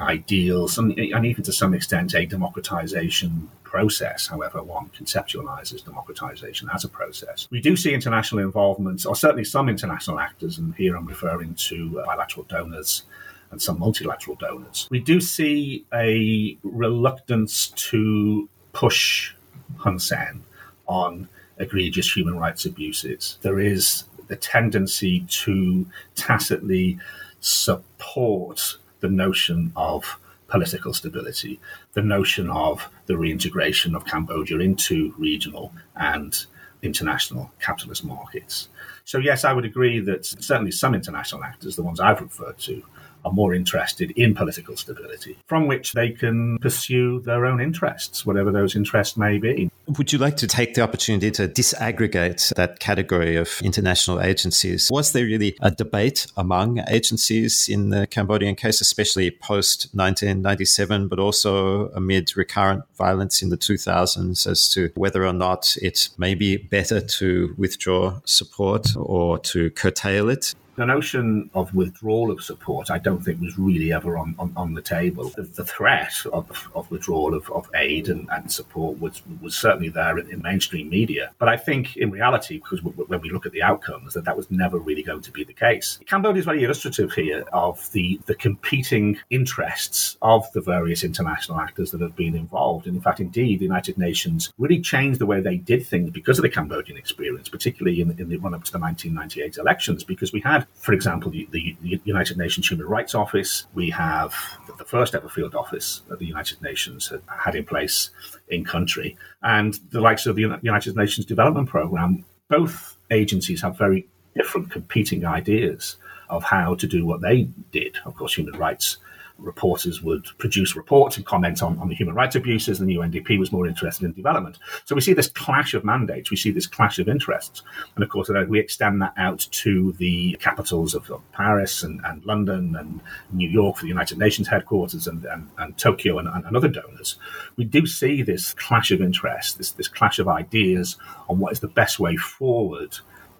ideals, 0.00 0.78
and, 0.78 0.98
and, 0.98 1.26
even 1.26 1.44
to 1.44 1.52
some 1.52 1.74
extent 1.74 2.14
a 2.14 2.26
democratization 2.26 3.50
process, 3.62 4.26
however 4.26 4.62
one 4.62 4.90
conceptualizes 4.90 5.84
democratization 5.84 6.68
as 6.74 6.84
a 6.84 6.88
process. 6.88 7.48
We 7.50 7.60
do 7.60 7.76
see 7.76 7.94
international 7.94 8.42
involvement, 8.42 9.06
or 9.06 9.16
certainly 9.16 9.44
some 9.44 9.68
international 9.68 10.18
actors, 10.18 10.58
and 10.58 10.74
here 10.74 10.96
I'm 10.96 11.06
referring 11.06 11.54
to 11.54 12.00
uh, 12.00 12.06
bilateral 12.06 12.44
donors 12.46 13.04
and 13.50 13.60
some 13.60 13.78
multilateral 13.78 14.36
donors. 14.36 14.88
We 14.90 15.00
do 15.00 15.20
see 15.20 15.84
a 15.92 16.56
reluctance 16.62 17.68
to 17.68 18.48
push 18.72 19.34
Hun 19.76 19.98
Sen 19.98 20.42
on 20.86 21.28
egregious 21.58 22.14
human 22.14 22.36
rights 22.36 22.64
abuses. 22.64 23.38
There 23.42 23.60
is 23.60 24.04
the 24.32 24.36
tendency 24.36 25.26
to 25.28 25.84
tacitly 26.14 26.98
support 27.40 28.78
the 29.00 29.08
notion 29.10 29.70
of 29.76 30.18
political 30.48 30.94
stability, 30.94 31.60
the 31.92 32.00
notion 32.00 32.48
of 32.48 32.88
the 33.04 33.18
reintegration 33.18 33.94
of 33.94 34.06
Cambodia 34.06 34.58
into 34.60 35.12
regional 35.18 35.70
and 35.96 36.46
international 36.80 37.52
capitalist 37.60 38.04
markets. 38.04 38.70
So, 39.04 39.18
yes, 39.18 39.44
I 39.44 39.52
would 39.52 39.66
agree 39.66 40.00
that 40.00 40.24
certainly 40.24 40.70
some 40.70 40.94
international 40.94 41.44
actors, 41.44 41.76
the 41.76 41.82
ones 41.82 42.00
I've 42.00 42.22
referred 42.22 42.56
to, 42.60 42.82
are 43.24 43.32
more 43.32 43.54
interested 43.54 44.10
in 44.12 44.34
political 44.34 44.76
stability, 44.76 45.36
from 45.46 45.66
which 45.66 45.92
they 45.92 46.10
can 46.10 46.58
pursue 46.58 47.20
their 47.20 47.46
own 47.46 47.60
interests, 47.60 48.26
whatever 48.26 48.50
those 48.50 48.76
interests 48.76 49.16
may 49.16 49.38
be. 49.38 49.70
Would 49.98 50.12
you 50.12 50.18
like 50.18 50.36
to 50.38 50.46
take 50.46 50.74
the 50.74 50.82
opportunity 50.82 51.30
to 51.32 51.48
disaggregate 51.48 52.54
that 52.54 52.78
category 52.78 53.36
of 53.36 53.60
international 53.62 54.20
agencies? 54.20 54.88
Was 54.90 55.12
there 55.12 55.24
really 55.24 55.56
a 55.60 55.70
debate 55.70 56.26
among 56.36 56.80
agencies 56.88 57.68
in 57.68 57.90
the 57.90 58.06
Cambodian 58.06 58.54
case, 58.54 58.80
especially 58.80 59.30
post 59.30 59.88
1997, 59.92 61.08
but 61.08 61.18
also 61.18 61.88
amid 61.88 62.36
recurrent 62.36 62.84
violence 62.96 63.42
in 63.42 63.48
the 63.48 63.58
2000s, 63.58 64.46
as 64.46 64.68
to 64.70 64.90
whether 64.94 65.26
or 65.26 65.32
not 65.32 65.76
it 65.82 66.10
may 66.16 66.34
be 66.34 66.56
better 66.56 67.00
to 67.00 67.54
withdraw 67.58 68.20
support 68.24 68.88
or 68.96 69.38
to 69.40 69.70
curtail 69.70 70.28
it? 70.28 70.54
The 70.76 70.86
notion 70.86 71.50
of 71.54 71.74
withdrawal 71.74 72.30
of 72.30 72.42
support, 72.42 72.90
I 72.90 72.98
don't 72.98 73.22
think 73.22 73.40
was 73.40 73.58
really 73.58 73.92
ever 73.92 74.16
on, 74.16 74.34
on, 74.38 74.52
on 74.56 74.74
the 74.74 74.82
table. 74.82 75.30
The, 75.36 75.42
the 75.42 75.64
threat 75.64 76.14
of, 76.32 76.70
of 76.74 76.90
withdrawal 76.90 77.34
of, 77.34 77.50
of 77.50 77.68
aid 77.74 78.08
and, 78.08 78.28
and 78.30 78.50
support 78.50 78.98
was, 78.98 79.22
was 79.40 79.54
certainly 79.54 79.90
there 79.90 80.18
in, 80.18 80.30
in, 80.30 80.42
mainstream 80.42 80.88
media. 80.88 81.32
But 81.38 81.48
I 81.48 81.56
think 81.56 81.96
in 81.96 82.10
reality, 82.10 82.58
because 82.58 82.80
w- 82.80 83.04
when 83.06 83.20
we 83.20 83.30
look 83.30 83.46
at 83.46 83.52
the 83.52 83.62
outcomes, 83.62 84.14
that 84.14 84.24
that 84.24 84.36
was 84.36 84.50
never 84.50 84.78
really 84.78 85.02
going 85.02 85.20
to 85.22 85.30
be 85.30 85.44
the 85.44 85.52
case. 85.52 85.98
Cambodia 86.06 86.40
is 86.40 86.46
very 86.46 86.64
illustrative 86.64 87.12
here 87.12 87.44
of 87.52 87.90
the, 87.92 88.18
the 88.26 88.34
competing 88.34 89.18
interests 89.30 90.16
of 90.22 90.50
the 90.52 90.60
various 90.60 91.04
international 91.04 91.60
actors 91.60 91.90
that 91.90 92.00
have 92.00 92.16
been 92.16 92.34
involved. 92.34 92.86
And 92.86 92.96
in 92.96 93.02
fact, 93.02 93.20
indeed, 93.20 93.60
the 93.60 93.64
United 93.64 93.98
Nations 93.98 94.52
really 94.58 94.80
changed 94.80 95.20
the 95.20 95.26
way 95.26 95.40
they 95.40 95.58
did 95.58 95.86
things 95.86 96.10
because 96.10 96.38
of 96.38 96.42
the 96.42 96.48
Cambodian 96.48 96.96
experience, 96.96 97.48
particularly 97.48 98.00
in, 98.00 98.10
in 98.18 98.28
the 98.28 98.38
run 98.38 98.54
up 98.54 98.64
to 98.64 98.72
the 98.72 98.78
1998 98.78 99.58
elections, 99.58 100.02
because 100.02 100.32
we 100.32 100.40
had 100.40 100.61
for 100.74 100.92
example, 100.92 101.30
the, 101.30 101.48
the, 101.50 101.76
United 102.04 102.36
Nations 102.36 102.68
Human 102.68 102.86
Rights 102.86 103.14
Office. 103.14 103.66
We 103.74 103.90
have 103.90 104.34
the 104.78 104.84
first 104.84 105.14
ever 105.14 105.28
field 105.28 105.54
office 105.54 106.02
that 106.08 106.18
the 106.18 106.26
United 106.26 106.60
Nations 106.62 107.08
had, 107.08 107.22
had 107.26 107.54
in 107.54 107.64
place 107.64 108.10
in 108.48 108.64
country, 108.64 109.16
and 109.42 109.78
the 109.90 110.00
likes 110.00 110.26
of 110.26 110.36
the 110.36 110.58
United 110.62 110.96
Nations 110.96 111.26
Development 111.26 111.68
Programme. 111.68 112.24
Both 112.48 112.96
agencies 113.10 113.62
have 113.62 113.78
very 113.78 114.06
different 114.34 114.70
competing 114.70 115.24
ideas 115.24 115.96
of 116.28 116.42
how 116.42 116.74
to 116.76 116.86
do 116.86 117.04
what 117.04 117.20
they 117.20 117.48
did. 117.70 117.98
Of 118.04 118.16
course, 118.16 118.34
human 118.34 118.58
rights 118.58 118.96
reporters 119.38 120.02
would 120.02 120.26
produce 120.38 120.76
reports 120.76 121.16
and 121.16 121.26
comment 121.26 121.62
on, 121.62 121.78
on 121.78 121.88
the 121.88 121.94
human 121.94 122.14
rights 122.14 122.36
abuses, 122.36 122.80
and 122.80 122.88
the 122.88 122.96
UNDP 122.96 123.38
was 123.38 123.52
more 123.52 123.66
interested 123.66 124.04
in 124.04 124.12
development. 124.12 124.58
So 124.84 124.94
we 124.94 125.00
see 125.00 125.12
this 125.12 125.28
clash 125.28 125.74
of 125.74 125.84
mandates, 125.84 126.30
we 126.30 126.36
see 126.36 126.50
this 126.50 126.66
clash 126.66 126.98
of 126.98 127.08
interests. 127.08 127.62
And 127.94 128.04
of 128.04 128.10
course, 128.10 128.30
uh, 128.30 128.44
we 128.48 128.58
extend 128.58 129.02
that 129.02 129.14
out 129.16 129.46
to 129.50 129.92
the 129.92 130.36
capitals 130.40 130.94
of, 130.94 131.10
of 131.10 131.20
Paris 131.32 131.82
and, 131.82 132.00
and, 132.04 132.24
London 132.24 132.76
and 132.76 133.00
New 133.32 133.48
York 133.48 133.76
for 133.76 133.82
the 133.82 133.88
United 133.88 134.18
Nations 134.18 134.46
headquarters 134.46 135.06
and, 135.06 135.24
and, 135.24 135.48
and 135.58 135.76
Tokyo 135.76 136.18
and, 136.18 136.28
and, 136.28 136.56
other 136.56 136.68
donors. 136.68 137.16
We 137.56 137.64
do 137.64 137.86
see 137.86 138.22
this 138.22 138.54
clash 138.54 138.90
of 138.90 139.00
interests, 139.00 139.54
this, 139.54 139.72
this 139.72 139.88
clash 139.88 140.18
of 140.18 140.28
ideas 140.28 140.96
on 141.28 141.38
what 141.38 141.52
is 141.52 141.60
the 141.60 141.68
best 141.68 141.98
way 141.98 142.16
forward 142.16 142.96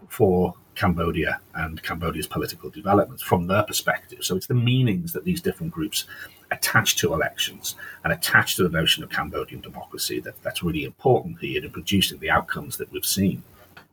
for 0.08 0.54
Cambodia 0.74 1.40
and 1.54 1.82
Cambodia's 1.82 2.26
political 2.26 2.70
developments 2.70 3.22
from 3.22 3.46
their 3.46 3.62
perspective. 3.62 4.20
So 4.22 4.36
it's 4.36 4.46
the 4.46 4.54
meanings 4.54 5.12
that 5.12 5.24
these 5.24 5.40
different 5.40 5.72
groups 5.72 6.06
attach 6.50 6.96
to 6.96 7.12
elections 7.12 7.74
and 8.04 8.12
attach 8.12 8.56
to 8.56 8.62
the 8.62 8.68
notion 8.68 9.02
of 9.02 9.10
Cambodian 9.10 9.60
democracy 9.60 10.20
that, 10.20 10.40
that's 10.42 10.62
really 10.62 10.84
important 10.84 11.40
here 11.40 11.64
in 11.64 11.70
producing 11.70 12.18
the 12.18 12.30
outcomes 12.30 12.76
that 12.76 12.92
we've 12.92 13.04
seen. 13.04 13.42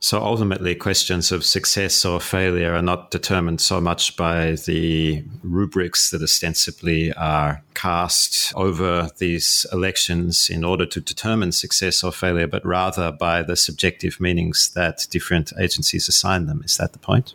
So 0.02 0.22
ultimately, 0.22 0.74
questions 0.74 1.30
of 1.30 1.44
success 1.44 2.06
or 2.06 2.20
failure 2.20 2.74
are 2.74 2.80
not 2.80 3.10
determined 3.10 3.60
so 3.60 3.82
much 3.82 4.16
by 4.16 4.52
the 4.52 5.22
rubrics 5.42 6.10
that 6.10 6.22
ostensibly 6.22 7.12
are 7.12 7.62
cast 7.74 8.54
over 8.56 9.10
these 9.18 9.66
elections 9.70 10.48
in 10.48 10.64
order 10.64 10.86
to 10.86 11.02
determine 11.02 11.52
success 11.52 12.02
or 12.02 12.12
failure, 12.12 12.46
but 12.46 12.64
rather 12.64 13.12
by 13.12 13.42
the 13.42 13.56
subjective 13.56 14.18
meanings 14.20 14.70
that 14.74 15.06
different 15.10 15.52
agencies 15.60 16.08
assign 16.08 16.46
them. 16.46 16.62
Is 16.64 16.78
that 16.78 16.94
the 16.94 16.98
point? 16.98 17.34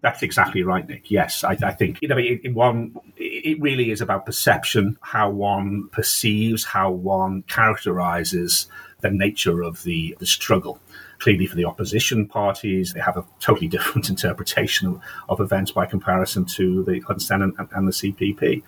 That's 0.00 0.22
exactly 0.22 0.62
right, 0.62 0.86
Nick. 0.86 1.10
Yes, 1.10 1.42
I, 1.42 1.56
I 1.62 1.72
think 1.72 2.00
you 2.00 2.06
know 2.06 2.18
in, 2.18 2.54
one 2.54 2.94
it 3.16 3.60
really 3.60 3.90
is 3.90 4.00
about 4.00 4.24
perception, 4.24 4.98
how 5.00 5.30
one 5.30 5.88
perceives, 5.88 6.62
how 6.62 6.92
one 6.92 7.42
characterizes 7.48 8.68
the 9.00 9.10
nature 9.10 9.62
of 9.62 9.82
the, 9.82 10.16
the 10.20 10.26
struggle. 10.26 10.78
Clearly, 11.24 11.46
for 11.46 11.56
the 11.56 11.64
opposition 11.64 12.26
parties, 12.26 12.92
they 12.92 13.00
have 13.00 13.16
a 13.16 13.24
totally 13.40 13.66
different 13.76 14.10
interpretation 14.10 15.00
of, 15.30 15.40
events 15.40 15.70
by 15.70 15.86
comparison 15.86 16.44
to 16.56 16.84
the 16.84 17.00
Hun 17.00 17.16
and, 17.40 17.54
and, 17.72 17.88
the 17.88 17.92
CPP. 17.92 18.62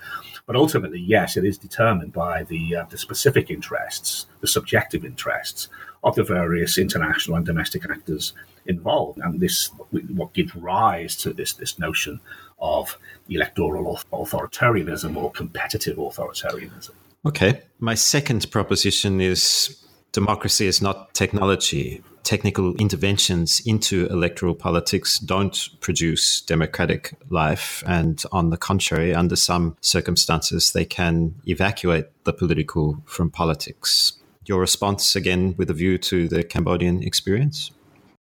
But 0.47 0.57
ultimately, 0.57 0.99
yes, 0.99 1.37
it 1.37 1.45
is 1.45 1.59
determined 1.59 2.15
by 2.15 2.45
the, 2.45 2.77
uh, 2.77 2.85
the 2.89 2.97
specific 2.97 3.51
interests, 3.51 4.25
the 4.41 4.47
subjective 4.47 5.05
interests 5.05 5.69
of 6.03 6.15
the 6.15 6.23
various 6.23 6.79
international 6.79 7.37
and 7.37 7.45
domestic 7.45 7.85
actors 7.91 8.33
involved. 8.65 9.19
And 9.19 9.39
this, 9.39 9.71
what 9.91 10.33
gives 10.33 10.57
rise 10.57 11.15
to 11.17 11.35
this, 11.35 11.53
this 11.53 11.79
notion 11.79 12.21
of 12.59 12.97
electoral 13.29 14.01
authoritarianism 14.15 15.15
or 15.15 15.31
competitive 15.31 15.99
authoritarianism. 15.99 16.93
Okay. 17.27 17.61
My 17.81 17.93
second 17.93 18.51
proposition 18.51 19.21
is 19.21 19.85
democracy 20.13 20.67
is 20.67 20.81
not 20.81 21.13
technology. 21.13 22.03
Technical 22.27 22.75
interventions 22.75 23.63
into 23.65 24.09
electoral 24.09 24.57
politics 24.57 25.21
don't 25.21 25.69
produce 25.79 26.41
democratic 26.41 27.15
life. 27.31 27.85
And 27.87 28.21
on 28.33 28.51
the 28.51 28.57
contrary, 28.57 29.15
under 29.15 29.37
some 29.37 29.77
circumstances, 29.81 30.73
they 30.73 30.85
can 30.85 31.37
evacuate 31.47 32.07
the 32.25 32.33
political 32.33 33.01
from 33.07 33.31
politics. 33.31 34.15
Your 34.45 34.59
response, 34.59 35.15
again, 35.15 35.55
with 35.57 35.71
a 35.71 35.73
view 35.73 35.99
to 35.99 36.27
the 36.27 36.43
Cambodian 36.43 37.01
experience? 37.01 37.71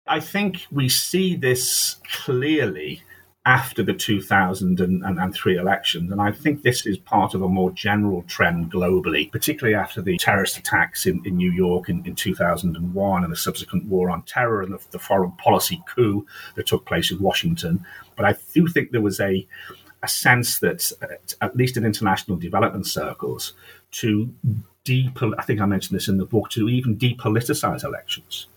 I 0.08 0.21
think 0.21 0.62
we 0.71 0.88
see 0.88 1.36
this 1.36 1.97
clearly 2.23 3.04
after 3.45 3.82
the 3.82 3.93
2003 3.93 5.58
elections. 5.58 6.12
And 6.12 6.21
I 6.21 6.32
think 6.32 6.62
this 6.62 6.86
is 6.86 6.97
part 6.99 7.34
of 7.34 7.41
a 7.41 7.47
more 7.47 7.71
general 7.71 8.21
trend 8.23 8.71
globally, 8.71 9.32
particularly 9.32 9.75
after 9.75 9.99
the 9.99 10.17
terrorist 10.17 10.58
attacks 10.58 11.08
in, 11.08 11.21
in 11.25 11.38
New 11.38 11.51
York 11.51 11.89
in, 11.89 12.06
in 12.06 12.13
2001 12.13 13.23
and 13.23 13.32
the 13.32 13.36
subsequent 13.36 13.86
war 13.86 14.12
on 14.12 14.21
terror 14.23 14.62
and 14.62 14.71
the, 14.71 14.80
the 14.91 14.99
foreign 14.99 15.32
policy 15.34 15.82
coup 15.88 16.25
that 16.54 16.67
took 16.67 16.86
place 16.86 17.12
in 17.12 17.19
Washington. 17.19 17.84
But 18.15 18.25
I 18.25 18.36
do 18.54 18.67
think 18.67 18.91
there 18.91 19.01
was 19.01 19.19
a 19.19 19.47
a 20.04 20.08
sense 20.08 20.60
that, 20.60 20.91
uh, 21.01 21.08
at 21.41 21.56
least 21.56 21.77
in 21.77 21.86
international 21.86 22.38
development 22.38 22.88
circles, 22.88 23.54
to 23.91 24.34
deep, 24.84 25.21
I 25.38 25.43
think 25.43 25.62
I 25.62 25.65
mentioned 25.65 25.95
this 25.95 26.08
in 26.08 26.17
the 26.17 26.25
book, 26.25 26.49
to 26.51 26.69
even 26.69 26.97
depoliticize 26.97 27.84
elections. 27.84 28.47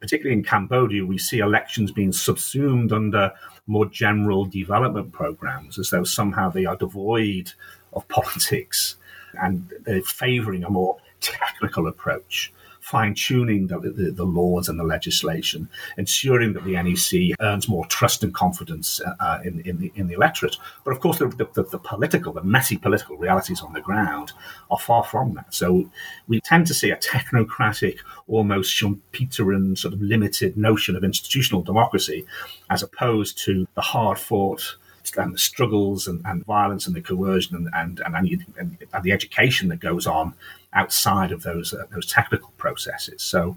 Particularly 0.00 0.36
in 0.36 0.44
Cambodia, 0.44 1.06
we 1.06 1.18
see 1.18 1.38
elections 1.38 1.92
being 1.92 2.12
subsumed 2.12 2.92
under 2.92 3.32
more 3.66 3.86
general 3.86 4.44
development 4.44 5.12
programs 5.12 5.78
as 5.78 5.90
though 5.90 6.04
somehow 6.04 6.50
they 6.50 6.64
are 6.64 6.76
devoid 6.76 7.52
of 7.92 8.06
politics 8.20 8.96
and 9.40 9.72
they're 9.80 10.02
favoring 10.02 10.64
a 10.64 10.70
more 10.70 10.96
technical 11.20 11.86
approach 11.86 12.52
fine 12.82 13.14
tuning 13.14 13.68
the, 13.68 13.78
the, 13.78 14.10
the, 14.10 14.24
laws 14.24 14.68
and 14.68 14.78
the 14.78 14.84
legislation, 14.84 15.68
ensuring 15.96 16.52
that 16.52 16.64
the 16.64 16.72
NEC 16.72 17.36
earns 17.40 17.68
more 17.68 17.86
trust 17.86 18.24
and 18.24 18.34
confidence 18.34 19.00
uh, 19.20 19.38
in, 19.44 19.60
in, 19.60 19.78
the, 19.78 19.92
in 19.94 20.08
the 20.08 20.14
electorate. 20.14 20.56
But 20.84 20.90
of 20.90 21.00
course, 21.00 21.18
the, 21.18 21.28
the, 21.28 21.62
the, 21.62 21.78
political, 21.78 22.32
the 22.32 22.42
messy 22.42 22.76
political 22.76 23.16
realities 23.16 23.62
on 23.62 23.72
the 23.72 23.80
ground 23.80 24.32
are 24.68 24.78
far 24.78 25.04
from 25.04 25.34
that. 25.34 25.54
So 25.54 25.88
we 26.26 26.40
tend 26.40 26.66
to 26.66 26.74
see 26.74 26.90
a 26.90 26.96
technocratic, 26.96 28.00
almost 28.26 28.74
Schumpeterian 28.74 29.78
sort 29.78 29.94
of 29.94 30.02
limited 30.02 30.56
notion 30.56 30.96
of 30.96 31.04
institutional 31.04 31.62
democracy 31.62 32.26
as 32.68 32.82
opposed 32.82 33.38
to 33.44 33.66
the 33.74 33.80
hard 33.80 34.18
fought 34.18 34.76
and 35.16 35.34
the 35.34 35.38
struggles 35.38 36.06
and, 36.06 36.22
and 36.24 36.44
violence 36.46 36.86
and 36.86 36.96
the 36.96 37.00
coercion 37.00 37.56
and, 37.56 37.68
and, 37.74 38.00
and, 38.04 38.46
and, 38.56 38.78
and 38.92 39.04
the 39.04 39.12
education 39.12 39.68
that 39.68 39.80
goes 39.80 40.06
on 40.06 40.34
outside 40.72 41.32
of 41.32 41.42
those 41.42 41.74
uh, 41.74 41.84
those 41.92 42.06
technical 42.06 42.52
processes. 42.58 43.22
So, 43.22 43.56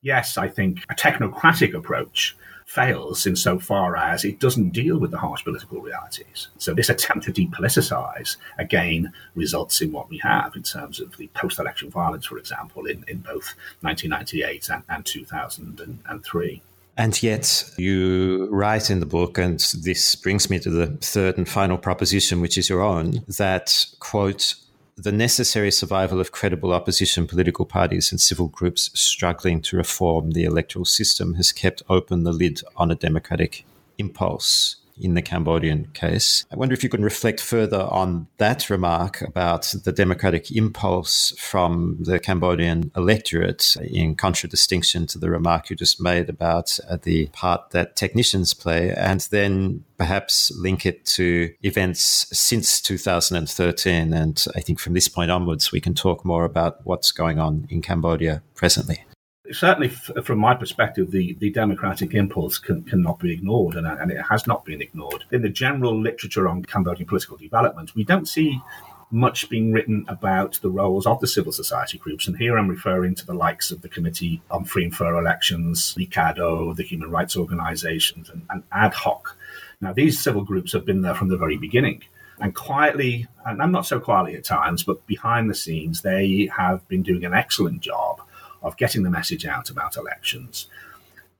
yes, 0.00 0.36
I 0.38 0.48
think 0.48 0.84
a 0.90 0.94
technocratic 0.94 1.74
approach 1.74 2.36
fails 2.72 3.26
insofar 3.26 3.96
as 3.96 4.24
it 4.24 4.38
doesn't 4.38 4.70
deal 4.70 4.98
with 4.98 5.10
the 5.10 5.18
harsh 5.18 5.44
political 5.44 5.82
realities. 5.82 6.48
So 6.56 6.72
this 6.72 6.88
attempt 6.88 7.26
to 7.26 7.32
depoliticize 7.32 8.38
again 8.58 9.12
results 9.34 9.82
in 9.82 9.92
what 9.92 10.08
we 10.08 10.18
have 10.18 10.56
in 10.56 10.62
terms 10.62 10.98
of 10.98 11.14
the 11.18 11.28
post-election 11.34 11.90
violence, 11.90 12.24
for 12.24 12.38
example, 12.38 12.86
in, 12.86 13.04
in 13.08 13.18
both 13.18 13.54
1998 13.80 14.70
and, 14.70 14.82
and 14.88 15.04
2003. 15.04 16.62
And 16.96 17.22
yet, 17.22 17.70
you 17.78 18.48
write 18.50 18.90
in 18.90 19.00
the 19.00 19.06
book, 19.06 19.38
and 19.38 19.58
this 19.82 20.14
brings 20.14 20.50
me 20.50 20.58
to 20.58 20.70
the 20.70 20.88
third 20.98 21.38
and 21.38 21.48
final 21.48 21.78
proposition, 21.78 22.40
which 22.42 22.58
is 22.58 22.68
your 22.68 22.82
own, 22.82 23.24
that, 23.38 23.86
quote, 23.98 24.54
the 25.02 25.10
necessary 25.10 25.72
survival 25.72 26.20
of 26.20 26.30
credible 26.30 26.72
opposition 26.72 27.26
political 27.26 27.66
parties 27.66 28.12
and 28.12 28.20
civil 28.20 28.46
groups 28.46 28.88
struggling 28.94 29.60
to 29.60 29.76
reform 29.76 30.30
the 30.30 30.44
electoral 30.44 30.84
system 30.84 31.34
has 31.34 31.50
kept 31.50 31.82
open 31.88 32.22
the 32.22 32.30
lid 32.30 32.62
on 32.76 32.88
a 32.88 32.94
democratic 32.94 33.64
impulse 33.98 34.76
in 34.98 35.14
the 35.14 35.22
Cambodian 35.22 35.88
case. 35.94 36.44
I 36.52 36.56
wonder 36.56 36.74
if 36.74 36.82
you 36.82 36.88
can 36.88 37.02
reflect 37.02 37.40
further 37.40 37.82
on 37.82 38.26
that 38.38 38.70
remark 38.70 39.22
about 39.22 39.74
the 39.84 39.92
democratic 39.92 40.50
impulse 40.50 41.34
from 41.38 41.98
the 42.00 42.18
Cambodian 42.18 42.90
electorate 42.96 43.76
in 43.82 44.14
contradistinction 44.14 45.06
to 45.08 45.18
the 45.18 45.30
remark 45.30 45.70
you 45.70 45.76
just 45.76 46.00
made 46.00 46.28
about 46.28 46.78
uh, 46.88 46.98
the 47.02 47.26
part 47.28 47.70
that 47.70 47.96
technicians 47.96 48.54
play, 48.54 48.92
and 48.92 49.20
then 49.30 49.84
perhaps 49.96 50.50
link 50.56 50.84
it 50.84 51.04
to 51.04 51.52
events 51.62 52.26
since 52.32 52.80
2013. 52.80 54.12
And 54.12 54.44
I 54.54 54.60
think 54.60 54.80
from 54.80 54.94
this 54.94 55.08
point 55.08 55.30
onwards, 55.30 55.72
we 55.72 55.80
can 55.80 55.94
talk 55.94 56.24
more 56.24 56.44
about 56.44 56.80
what's 56.84 57.12
going 57.12 57.38
on 57.38 57.66
in 57.70 57.82
Cambodia 57.82 58.42
presently 58.54 59.04
certainly, 59.50 59.88
f- 59.88 60.24
from 60.24 60.38
my 60.38 60.54
perspective, 60.54 61.10
the, 61.10 61.34
the 61.34 61.50
democratic 61.50 62.14
impulse 62.14 62.58
can, 62.58 62.84
cannot 62.84 63.18
be 63.18 63.32
ignored, 63.32 63.74
and, 63.74 63.86
and 63.86 64.10
it 64.10 64.22
has 64.30 64.46
not 64.46 64.64
been 64.64 64.80
ignored. 64.80 65.24
In 65.32 65.42
the 65.42 65.48
general 65.48 66.00
literature 66.00 66.48
on 66.48 66.62
Cambodian 66.62 67.06
political 67.06 67.36
development, 67.36 67.94
we 67.94 68.04
don't 68.04 68.28
see 68.28 68.60
much 69.10 69.50
being 69.50 69.72
written 69.72 70.06
about 70.08 70.58
the 70.62 70.70
roles 70.70 71.06
of 71.06 71.20
the 71.20 71.26
civil 71.26 71.52
society 71.52 71.98
groups. 71.98 72.26
And 72.26 72.36
here 72.38 72.56
I'm 72.56 72.68
referring 72.68 73.14
to 73.16 73.26
the 73.26 73.34
likes 73.34 73.70
of 73.70 73.82
the 73.82 73.88
Committee 73.88 74.40
on 74.50 74.64
Free 74.64 74.84
and 74.84 74.96
Fair 74.96 75.16
Elections, 75.16 75.94
LICADHO, 75.98 76.74
the 76.76 76.82
human 76.82 77.10
rights 77.10 77.36
organizations, 77.36 78.30
and, 78.30 78.46
and 78.48 78.62
ADHOC. 78.70 79.20
Now, 79.82 79.92
these 79.92 80.18
civil 80.18 80.44
groups 80.44 80.72
have 80.72 80.86
been 80.86 81.02
there 81.02 81.14
from 81.14 81.28
the 81.28 81.36
very 81.36 81.58
beginning. 81.58 82.02
And 82.40 82.54
quietly, 82.54 83.28
and 83.44 83.60
I'm 83.62 83.70
not 83.70 83.86
so 83.86 84.00
quietly 84.00 84.34
at 84.34 84.44
times, 84.44 84.82
but 84.82 85.06
behind 85.06 85.50
the 85.50 85.54
scenes, 85.54 86.00
they 86.00 86.50
have 86.56 86.86
been 86.88 87.02
doing 87.02 87.24
an 87.24 87.34
excellent 87.34 87.82
job 87.82 88.22
of 88.62 88.76
getting 88.76 89.02
the 89.02 89.10
message 89.10 89.46
out 89.46 89.70
about 89.70 89.96
elections 89.96 90.68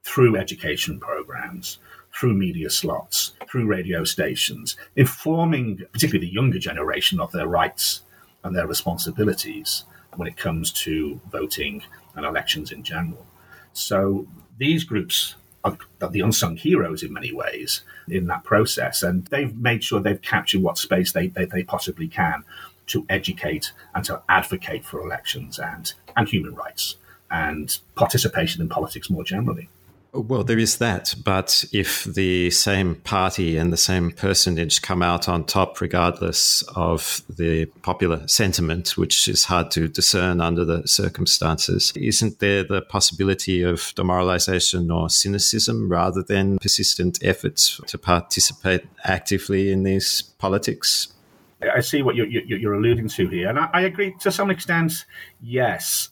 through 0.02 0.36
education 0.36 0.98
programs, 0.98 1.78
through 2.12 2.34
media 2.34 2.68
slots, 2.68 3.32
through 3.48 3.66
radio 3.66 4.04
stations, 4.04 4.76
informing 4.96 5.82
particularly 5.92 6.26
the 6.26 6.32
younger 6.32 6.58
generation 6.58 7.20
of 7.20 7.32
their 7.32 7.46
rights 7.46 8.02
and 8.44 8.54
their 8.54 8.66
responsibilities 8.66 9.84
when 10.16 10.28
it 10.28 10.36
comes 10.36 10.72
to 10.72 11.20
voting 11.30 11.82
and 12.14 12.26
elections 12.26 12.72
in 12.72 12.82
general. 12.82 13.26
So 13.72 14.26
these 14.58 14.84
groups 14.84 15.36
are 15.64 15.78
the 16.10 16.20
unsung 16.20 16.56
heroes 16.56 17.02
in 17.02 17.12
many 17.12 17.32
ways 17.32 17.82
in 18.08 18.26
that 18.26 18.44
process, 18.44 19.02
and 19.02 19.26
they've 19.26 19.56
made 19.56 19.84
sure 19.84 20.00
they've 20.00 20.20
captured 20.20 20.60
what 20.60 20.76
space 20.76 21.12
they, 21.12 21.28
they, 21.28 21.44
they 21.44 21.62
possibly 21.62 22.08
can 22.08 22.44
to 22.88 23.06
educate 23.08 23.72
and 23.94 24.04
to 24.04 24.20
advocate 24.28 24.84
for 24.84 25.00
elections 25.00 25.58
and, 25.58 25.94
and 26.16 26.28
human 26.28 26.54
rights 26.54 26.96
and 27.32 27.78
participation 27.96 28.62
in 28.62 28.68
politics 28.68 29.10
more 29.10 29.24
generally. 29.24 29.68
Oh, 30.14 30.20
well, 30.20 30.44
there 30.44 30.58
is 30.58 30.76
that. 30.76 31.14
But 31.24 31.64
if 31.72 32.04
the 32.04 32.50
same 32.50 32.96
party 32.96 33.56
and 33.56 33.72
the 33.72 33.78
same 33.78 34.10
personage 34.10 34.82
come 34.82 35.02
out 35.02 35.26
on 35.26 35.44
top, 35.44 35.80
regardless 35.80 36.62
of 36.76 37.22
the 37.34 37.64
popular 37.80 38.28
sentiment, 38.28 38.98
which 38.98 39.26
is 39.26 39.44
hard 39.44 39.70
to 39.70 39.88
discern 39.88 40.42
under 40.42 40.66
the 40.66 40.86
circumstances, 40.86 41.94
isn't 41.96 42.40
there 42.40 42.62
the 42.62 42.82
possibility 42.82 43.62
of 43.62 43.94
demoralization 43.96 44.90
or 44.90 45.08
cynicism 45.08 45.90
rather 45.90 46.22
than 46.22 46.58
persistent 46.58 47.18
efforts 47.22 47.80
to 47.86 47.96
participate 47.96 48.84
actively 49.04 49.72
in 49.72 49.82
these 49.82 50.20
politics? 50.20 51.08
I 51.74 51.80
see 51.80 52.02
what 52.02 52.16
you're, 52.16 52.26
you're 52.26 52.74
alluding 52.74 53.08
to 53.08 53.28
here. 53.28 53.48
And 53.48 53.58
I, 53.58 53.70
I 53.72 53.80
agree 53.82 54.14
to 54.20 54.30
some 54.30 54.50
extent, 54.50 55.06
yes. 55.40 56.10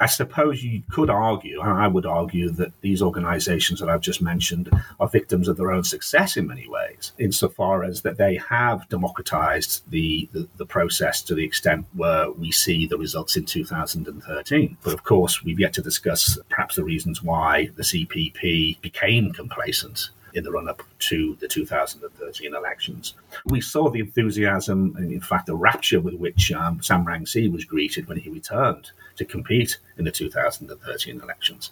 I 0.00 0.06
suppose 0.06 0.62
you 0.62 0.82
could 0.90 1.08
argue, 1.08 1.60
and 1.60 1.70
I 1.70 1.86
would 1.86 2.06
argue, 2.06 2.50
that 2.50 2.72
these 2.80 3.00
organizations 3.00 3.80
that 3.80 3.88
I've 3.88 4.00
just 4.00 4.20
mentioned 4.20 4.68
are 4.98 5.08
victims 5.08 5.46
of 5.48 5.56
their 5.56 5.70
own 5.70 5.84
success 5.84 6.36
in 6.36 6.46
many 6.46 6.68
ways, 6.68 7.12
insofar 7.18 7.84
as 7.84 8.02
that 8.02 8.16
they 8.16 8.36
have 8.36 8.88
democratized 8.88 9.88
the, 9.90 10.28
the, 10.32 10.48
the, 10.56 10.66
process 10.66 11.22
to 11.22 11.34
the 11.34 11.44
extent 11.44 11.86
where 11.92 12.30
we 12.32 12.50
see 12.50 12.86
the 12.86 12.98
results 12.98 13.36
in 13.36 13.44
2013. 13.44 14.76
But 14.82 14.94
of 14.94 15.04
course, 15.04 15.44
we've 15.44 15.60
yet 15.60 15.74
to 15.74 15.82
discuss 15.82 16.38
perhaps 16.48 16.74
the 16.74 16.84
reasons 16.84 17.22
why 17.22 17.70
the 17.76 17.82
CPP 17.82 18.80
became 18.80 19.32
complacent 19.32 20.10
in 20.34 20.44
the 20.44 20.50
run 20.50 20.68
up 20.68 20.82
to 20.98 21.36
the 21.40 21.48
2013 21.48 22.54
elections. 22.54 23.14
We 23.46 23.60
saw 23.60 23.88
the 23.88 24.00
enthusiasm 24.00 24.94
and, 24.96 25.12
in 25.12 25.20
fact, 25.20 25.46
the 25.46 25.54
rapture 25.54 26.00
with 26.00 26.14
which 26.14 26.52
um, 26.52 26.82
Sam 26.82 27.04
Rainsy 27.04 27.50
was 27.50 27.64
greeted 27.64 28.08
when 28.08 28.18
he 28.18 28.30
returned 28.30 28.90
to 29.16 29.24
compete 29.24 29.78
in 29.96 30.04
the 30.04 30.10
2013 30.10 31.20
elections. 31.20 31.70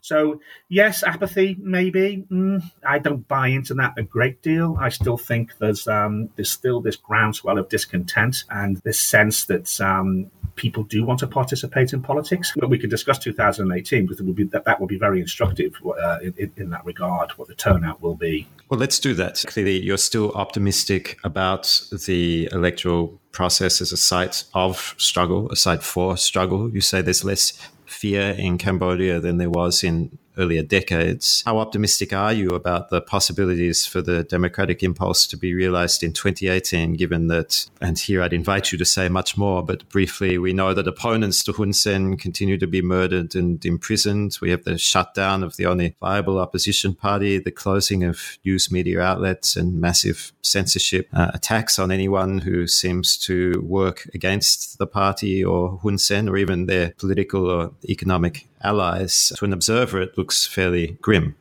So, 0.00 0.40
yes, 0.68 1.02
apathy, 1.02 1.56
maybe. 1.58 2.24
Mm, 2.30 2.70
I 2.86 2.98
don't 2.98 3.26
buy 3.26 3.48
into 3.48 3.74
that 3.74 3.94
a 3.96 4.02
great 4.02 4.42
deal. 4.42 4.76
I 4.78 4.90
still 4.90 5.16
think 5.16 5.56
there's 5.58 5.88
um, 5.88 6.28
there's 6.36 6.50
still 6.50 6.80
this 6.80 6.96
groundswell 6.96 7.58
of 7.58 7.68
discontent 7.68 8.44
and 8.50 8.76
this 8.78 9.00
sense 9.00 9.46
that 9.46 9.80
um, 9.80 10.30
people 10.56 10.82
do 10.84 11.04
want 11.04 11.20
to 11.20 11.26
participate 11.26 11.92
in 11.92 12.02
politics. 12.02 12.52
But 12.56 12.68
we 12.68 12.78
could 12.78 12.90
discuss 12.90 13.18
2018 13.18 14.06
because 14.06 14.20
be, 14.20 14.44
that, 14.44 14.64
that 14.64 14.80
will 14.80 14.86
be 14.86 14.98
very 14.98 15.20
instructive 15.20 15.74
uh, 15.84 16.18
in, 16.36 16.52
in 16.56 16.70
that 16.70 16.84
regard, 16.84 17.32
what 17.32 17.48
the 17.48 17.54
turnout 17.54 18.02
will 18.02 18.14
be. 18.14 18.46
Well, 18.68 18.80
let's 18.80 18.98
do 18.98 19.14
that. 19.14 19.42
Clearly, 19.46 19.80
you're 19.80 19.98
still 19.98 20.32
optimistic 20.32 21.18
about 21.24 21.82
the 22.06 22.48
electoral 22.52 23.20
process 23.32 23.80
as 23.80 23.92
a 23.92 23.96
site 23.96 24.44
of 24.54 24.94
struggle, 24.98 25.50
a 25.50 25.56
site 25.56 25.82
for 25.82 26.16
struggle. 26.16 26.70
You 26.70 26.80
say 26.80 27.02
there's 27.02 27.24
less 27.24 27.52
fear 27.86 28.30
in 28.30 28.58
Cambodia 28.58 29.20
than 29.20 29.38
there 29.38 29.50
was 29.50 29.84
in 29.84 30.18
earlier 30.38 30.62
decades. 30.62 31.42
How 31.44 31.58
optimistic 31.58 32.12
are 32.12 32.32
you 32.32 32.50
about 32.50 32.90
the 32.90 33.00
possibilities 33.00 33.86
for 33.86 34.02
the 34.02 34.24
democratic 34.24 34.82
impulse 34.82 35.26
to 35.28 35.36
be 35.36 35.54
realized 35.54 36.02
in 36.02 36.12
2018, 36.12 36.94
given 36.94 37.28
that, 37.28 37.66
and 37.80 37.98
here 37.98 38.22
I'd 38.22 38.32
invite 38.32 38.72
you 38.72 38.78
to 38.78 38.84
say 38.84 39.08
much 39.08 39.36
more, 39.36 39.62
but 39.62 39.88
briefly, 39.88 40.38
we 40.38 40.52
know 40.52 40.74
that 40.74 40.88
opponents 40.88 41.42
to 41.44 41.52
Hun 41.52 41.72
Sen 41.72 42.16
continue 42.16 42.58
to 42.58 42.66
be 42.66 42.82
murdered 42.82 43.34
and 43.34 43.64
imprisoned. 43.64 44.38
We 44.40 44.50
have 44.50 44.64
the 44.64 44.78
shutdown 44.78 45.42
of 45.42 45.56
the 45.56 45.66
only 45.66 45.94
viable 46.00 46.38
opposition 46.38 46.94
party, 46.94 47.38
the 47.38 47.50
closing 47.50 48.04
of 48.04 48.38
news 48.44 48.70
media 48.70 49.00
outlets, 49.00 49.56
and 49.56 49.80
massive 49.80 50.32
censorship 50.42 51.08
uh, 51.12 51.30
attacks 51.34 51.78
on 51.78 51.90
anyone 51.90 52.38
who 52.38 52.66
seems 52.66 53.16
to 53.16 53.62
work 53.64 54.08
against 54.14 54.78
the 54.78 54.86
party 54.86 55.44
or 55.44 55.78
Hun 55.82 55.98
Sen 55.98 56.28
or 56.28 56.36
even 56.36 56.66
their 56.66 56.90
political 56.98 57.48
or 57.48 57.72
economic 57.88 58.46
allies. 58.62 59.32
To 59.36 59.44
an 59.44 59.52
observer, 59.52 60.00
it 60.00 60.16
looks 60.16 60.46
fairly 60.46 60.98
grim. 61.02 61.36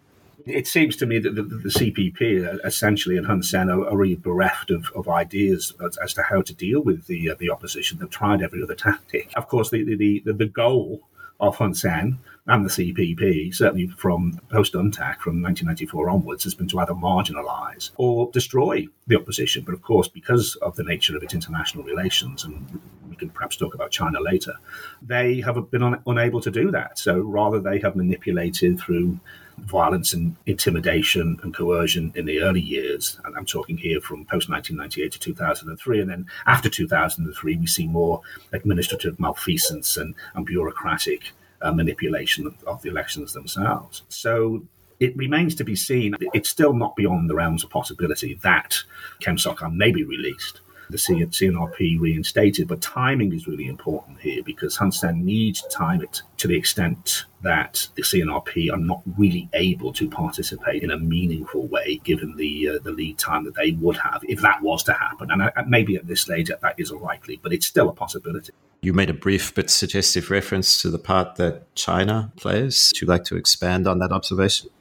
It 0.45 0.67
seems 0.67 0.95
to 0.97 1.05
me 1.05 1.19
that 1.19 1.35
the, 1.35 1.43
the 1.43 1.69
CPP 1.69 2.65
essentially 2.65 3.17
and 3.17 3.27
Hun 3.27 3.43
Sen 3.43 3.69
are, 3.69 3.87
are 3.87 3.97
really 3.97 4.15
bereft 4.15 4.71
of, 4.71 4.91
of 4.95 5.07
ideas 5.07 5.73
as, 5.85 5.97
as, 5.97 6.13
to 6.15 6.23
how 6.23 6.41
to 6.41 6.53
deal 6.53 6.81
with 6.81 7.05
the 7.05 7.29
uh, 7.29 7.35
the 7.37 7.49
opposition. 7.49 7.99
They've 7.99 8.09
tried 8.09 8.41
every 8.41 8.63
other 8.63 8.75
tactic. 8.75 9.31
Of 9.35 9.47
course, 9.47 9.69
the 9.69 9.83
the, 9.83 10.21
the, 10.25 10.33
the 10.33 10.45
goal 10.47 11.01
of 11.39 11.57
Hun 11.57 11.73
Sen 11.75 12.17
and 12.47 12.65
the 12.65 12.69
CPP, 12.69 13.53
certainly 13.53 13.87
from 13.87 14.39
post 14.49 14.73
UNTAC 14.73 15.19
from 15.19 15.41
1994 15.41 16.09
onwards, 16.09 16.43
has 16.43 16.55
been 16.55 16.67
to 16.69 16.79
either 16.79 16.93
marginalise 16.93 17.91
or 17.97 18.31
destroy 18.31 18.87
the 19.07 19.15
opposition. 19.15 19.63
But 19.63 19.75
of 19.75 19.83
course, 19.83 20.07
because 20.07 20.55
of 20.55 20.75
the 20.75 20.83
nature 20.83 21.15
of 21.15 21.21
its 21.21 21.35
international 21.35 21.83
relations, 21.83 22.43
and 22.43 22.81
we 23.07 23.15
can 23.15 23.29
perhaps 23.29 23.57
talk 23.57 23.75
about 23.75 23.91
China 23.91 24.19
later, 24.19 24.55
they 25.03 25.41
have 25.41 25.69
been 25.69 25.83
un- 25.83 26.01
unable 26.07 26.41
to 26.41 26.49
do 26.49 26.71
that. 26.71 26.97
So 26.97 27.19
rather, 27.19 27.59
they 27.59 27.79
have 27.79 27.95
manipulated 27.95 28.79
through 28.79 29.19
violence 29.59 30.11
and 30.11 30.35
intimidation 30.47 31.39
and 31.43 31.53
coercion 31.53 32.11
in 32.15 32.25
the 32.25 32.41
early 32.41 32.61
years. 32.61 33.19
And 33.23 33.37
I'm 33.37 33.45
talking 33.45 33.77
here 33.77 34.01
from 34.01 34.25
post 34.25 34.49
1998 34.49 35.11
to 35.11 35.19
2003. 35.19 36.01
And 36.01 36.09
then 36.09 36.25
after 36.47 36.69
2003, 36.69 37.57
we 37.57 37.67
see 37.67 37.87
more 37.87 38.21
administrative 38.51 39.19
malfeasance 39.19 39.97
and, 39.97 40.15
and 40.33 40.45
bureaucratic 40.45 41.33
uh, 41.61 41.71
manipulation 41.71 42.53
of, 42.65 42.81
the 42.81 42.89
elections 42.89 43.33
themselves. 43.33 44.03
So 44.09 44.63
it 44.99 45.15
remains 45.17 45.55
to 45.55 45.63
be 45.63 45.75
seen. 45.75 46.15
It's 46.33 46.49
still 46.49 46.73
not 46.73 46.95
beyond 46.95 47.29
the 47.29 47.35
realms 47.35 47.63
of 47.63 47.69
possibility 47.69 48.39
that 48.43 48.77
Kem 49.19 49.37
Sokha 49.37 49.73
may 49.73 49.91
be 49.91 50.03
released 50.03 50.61
the 50.91 50.97
CNRP 50.97 51.99
reinstated. 51.99 52.67
But 52.67 52.81
timing 52.81 53.33
is 53.33 53.47
really 53.47 53.67
important 53.67 54.19
here 54.19 54.43
because 54.43 54.75
Hun 54.75 54.91
Sen 54.91 55.25
needs 55.25 55.61
to 55.61 55.69
time 55.69 56.01
it 56.01 56.21
to 56.37 56.47
the 56.47 56.55
extent 56.55 57.25
that 57.41 57.87
the 57.95 58.03
CNRP 58.03 58.71
are 58.71 58.77
not 58.77 59.01
really 59.17 59.49
able 59.53 59.93
to 59.93 60.09
participate 60.09 60.83
in 60.83 60.91
a 60.91 60.99
meaningful 60.99 61.67
way, 61.67 61.99
given 62.03 62.35
the 62.35 62.69
uh, 62.69 62.79
the 62.83 62.91
lead 62.91 63.17
time 63.17 63.45
that 63.45 63.55
they 63.55 63.71
would 63.71 63.97
have 63.97 64.21
if 64.27 64.41
that 64.41 64.61
was 64.61 64.83
to 64.83 64.93
happen. 64.93 65.31
And 65.31 65.41
uh, 65.41 65.51
maybe 65.67 65.95
at 65.95 66.07
this 66.07 66.21
stage 66.21 66.49
that 66.49 66.75
is 66.77 66.91
unlikely, 66.91 67.39
but 67.41 67.53
it's 67.53 67.65
still 67.65 67.89
a 67.89 67.93
possibility. 67.93 68.53
You 68.83 68.93
made 68.93 69.11
a 69.11 69.13
brief 69.13 69.53
but 69.53 69.69
suggestive 69.69 70.31
reference 70.31 70.81
to 70.81 70.89
the 70.89 70.97
part 70.97 71.35
that 71.35 71.73
China 71.75 72.31
plays. 72.35 72.91
Would 72.95 73.01
you 73.01 73.07
like 73.07 73.23
to 73.25 73.35
expand 73.35 73.87
on 73.87 73.99
that 73.99 74.11
observation? 74.11 74.71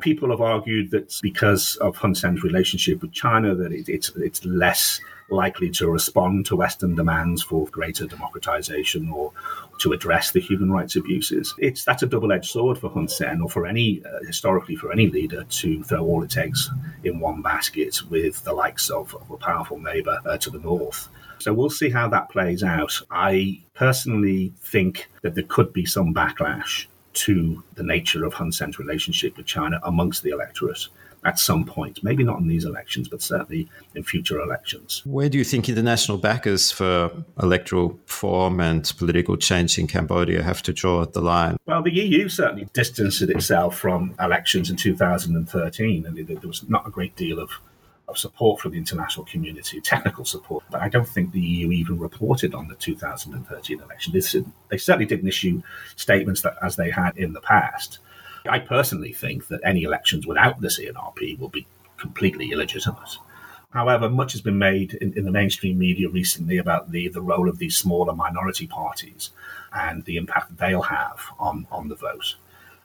People 0.00 0.30
have 0.30 0.40
argued 0.40 0.90
that 0.90 1.16
because 1.22 1.76
of 1.76 1.96
Hun 1.96 2.16
Sen's 2.16 2.42
relationship 2.42 3.00
with 3.00 3.12
China, 3.12 3.54
that 3.54 3.70
it, 3.70 3.88
it's 3.88 4.10
it's 4.16 4.44
less 4.44 5.00
likely 5.30 5.70
to 5.70 5.88
respond 5.88 6.46
to 6.46 6.56
Western 6.56 6.96
demands 6.96 7.44
for 7.44 7.66
greater 7.68 8.08
democratization 8.08 9.08
or 9.10 9.32
to 9.78 9.92
address 9.92 10.32
the 10.32 10.40
human 10.40 10.72
rights 10.72 10.96
abuses. 10.96 11.54
It's 11.58 11.84
that's 11.84 12.02
a 12.02 12.06
double-edged 12.06 12.50
sword 12.50 12.78
for 12.78 12.90
Hun 12.90 13.06
Sen 13.06 13.40
or 13.40 13.48
for 13.48 13.66
any 13.66 14.02
uh, 14.04 14.24
historically 14.26 14.74
for 14.74 14.90
any 14.90 15.08
leader 15.08 15.44
to 15.44 15.84
throw 15.84 16.04
all 16.04 16.24
its 16.24 16.36
eggs 16.36 16.68
in 17.04 17.20
one 17.20 17.40
basket 17.40 18.00
with 18.10 18.42
the 18.42 18.52
likes 18.52 18.90
of, 18.90 19.14
of 19.14 19.30
a 19.30 19.36
powerful 19.36 19.78
neighbor 19.78 20.18
uh, 20.26 20.36
to 20.38 20.50
the 20.50 20.58
north. 20.58 21.08
So 21.44 21.52
we'll 21.52 21.68
see 21.68 21.90
how 21.90 22.08
that 22.08 22.30
plays 22.30 22.62
out. 22.62 23.02
I 23.10 23.60
personally 23.74 24.54
think 24.62 25.10
that 25.20 25.34
there 25.34 25.44
could 25.44 25.74
be 25.74 25.84
some 25.84 26.14
backlash 26.14 26.86
to 27.12 27.62
the 27.74 27.82
nature 27.82 28.24
of 28.24 28.32
Hun 28.32 28.50
Sen's 28.50 28.78
relationship 28.78 29.36
with 29.36 29.44
China 29.44 29.78
amongst 29.82 30.22
the 30.22 30.30
electorate 30.30 30.88
at 31.22 31.38
some 31.38 31.66
point. 31.66 32.02
Maybe 32.02 32.24
not 32.24 32.40
in 32.40 32.48
these 32.48 32.64
elections, 32.64 33.08
but 33.08 33.20
certainly 33.20 33.68
in 33.94 34.04
future 34.04 34.40
elections. 34.40 35.02
Where 35.04 35.28
do 35.28 35.36
you 35.36 35.44
think 35.44 35.68
international 35.68 36.16
backers 36.16 36.72
for 36.72 37.10
electoral 37.42 37.90
reform 37.90 38.58
and 38.60 38.90
political 38.96 39.36
change 39.36 39.78
in 39.78 39.86
Cambodia 39.86 40.42
have 40.42 40.62
to 40.62 40.72
draw 40.72 41.04
the 41.04 41.20
line? 41.20 41.58
Well, 41.66 41.82
the 41.82 41.92
EU 41.92 42.30
certainly 42.30 42.68
distanced 42.72 43.20
itself 43.20 43.76
from 43.76 44.14
elections 44.18 44.70
in 44.70 44.76
2013, 44.76 46.06
and 46.06 46.26
there 46.26 46.48
was 46.48 46.66
not 46.70 46.88
a 46.88 46.90
great 46.90 47.14
deal 47.16 47.38
of 47.38 47.50
of 48.08 48.18
support 48.18 48.60
from 48.60 48.72
the 48.72 48.78
international 48.78 49.24
community, 49.26 49.80
technical 49.80 50.24
support. 50.24 50.64
But 50.70 50.82
I 50.82 50.88
don't 50.88 51.08
think 51.08 51.32
the 51.32 51.40
EU 51.40 51.72
even 51.72 51.98
reported 51.98 52.54
on 52.54 52.68
the 52.68 52.74
2013 52.74 53.80
election. 53.80 54.12
They 54.12 54.76
certainly 54.76 55.06
didn't 55.06 55.28
issue 55.28 55.62
statements 55.96 56.42
that, 56.42 56.56
as 56.62 56.76
they 56.76 56.90
had 56.90 57.16
in 57.16 57.32
the 57.32 57.40
past. 57.40 57.98
I 58.46 58.58
personally 58.58 59.12
think 59.12 59.48
that 59.48 59.60
any 59.64 59.84
elections 59.84 60.26
without 60.26 60.60
the 60.60 60.68
CNRP 60.68 61.38
will 61.38 61.48
be 61.48 61.66
completely 61.96 62.52
illegitimate. 62.52 63.16
However, 63.70 64.08
much 64.08 64.32
has 64.32 64.40
been 64.40 64.58
made 64.58 64.94
in, 64.94 65.14
in, 65.14 65.24
the 65.24 65.32
mainstream 65.32 65.78
media 65.78 66.08
recently 66.08 66.58
about 66.58 66.92
the, 66.92 67.08
the 67.08 67.20
role 67.20 67.48
of 67.48 67.58
these 67.58 67.76
smaller 67.76 68.14
minority 68.14 68.68
parties 68.68 69.30
and 69.72 70.04
the 70.04 70.16
impact 70.16 70.50
that 70.50 70.58
they'll 70.58 70.82
have 70.82 71.20
on, 71.40 71.66
on 71.72 71.88
the 71.88 71.96
vote. 71.96 72.36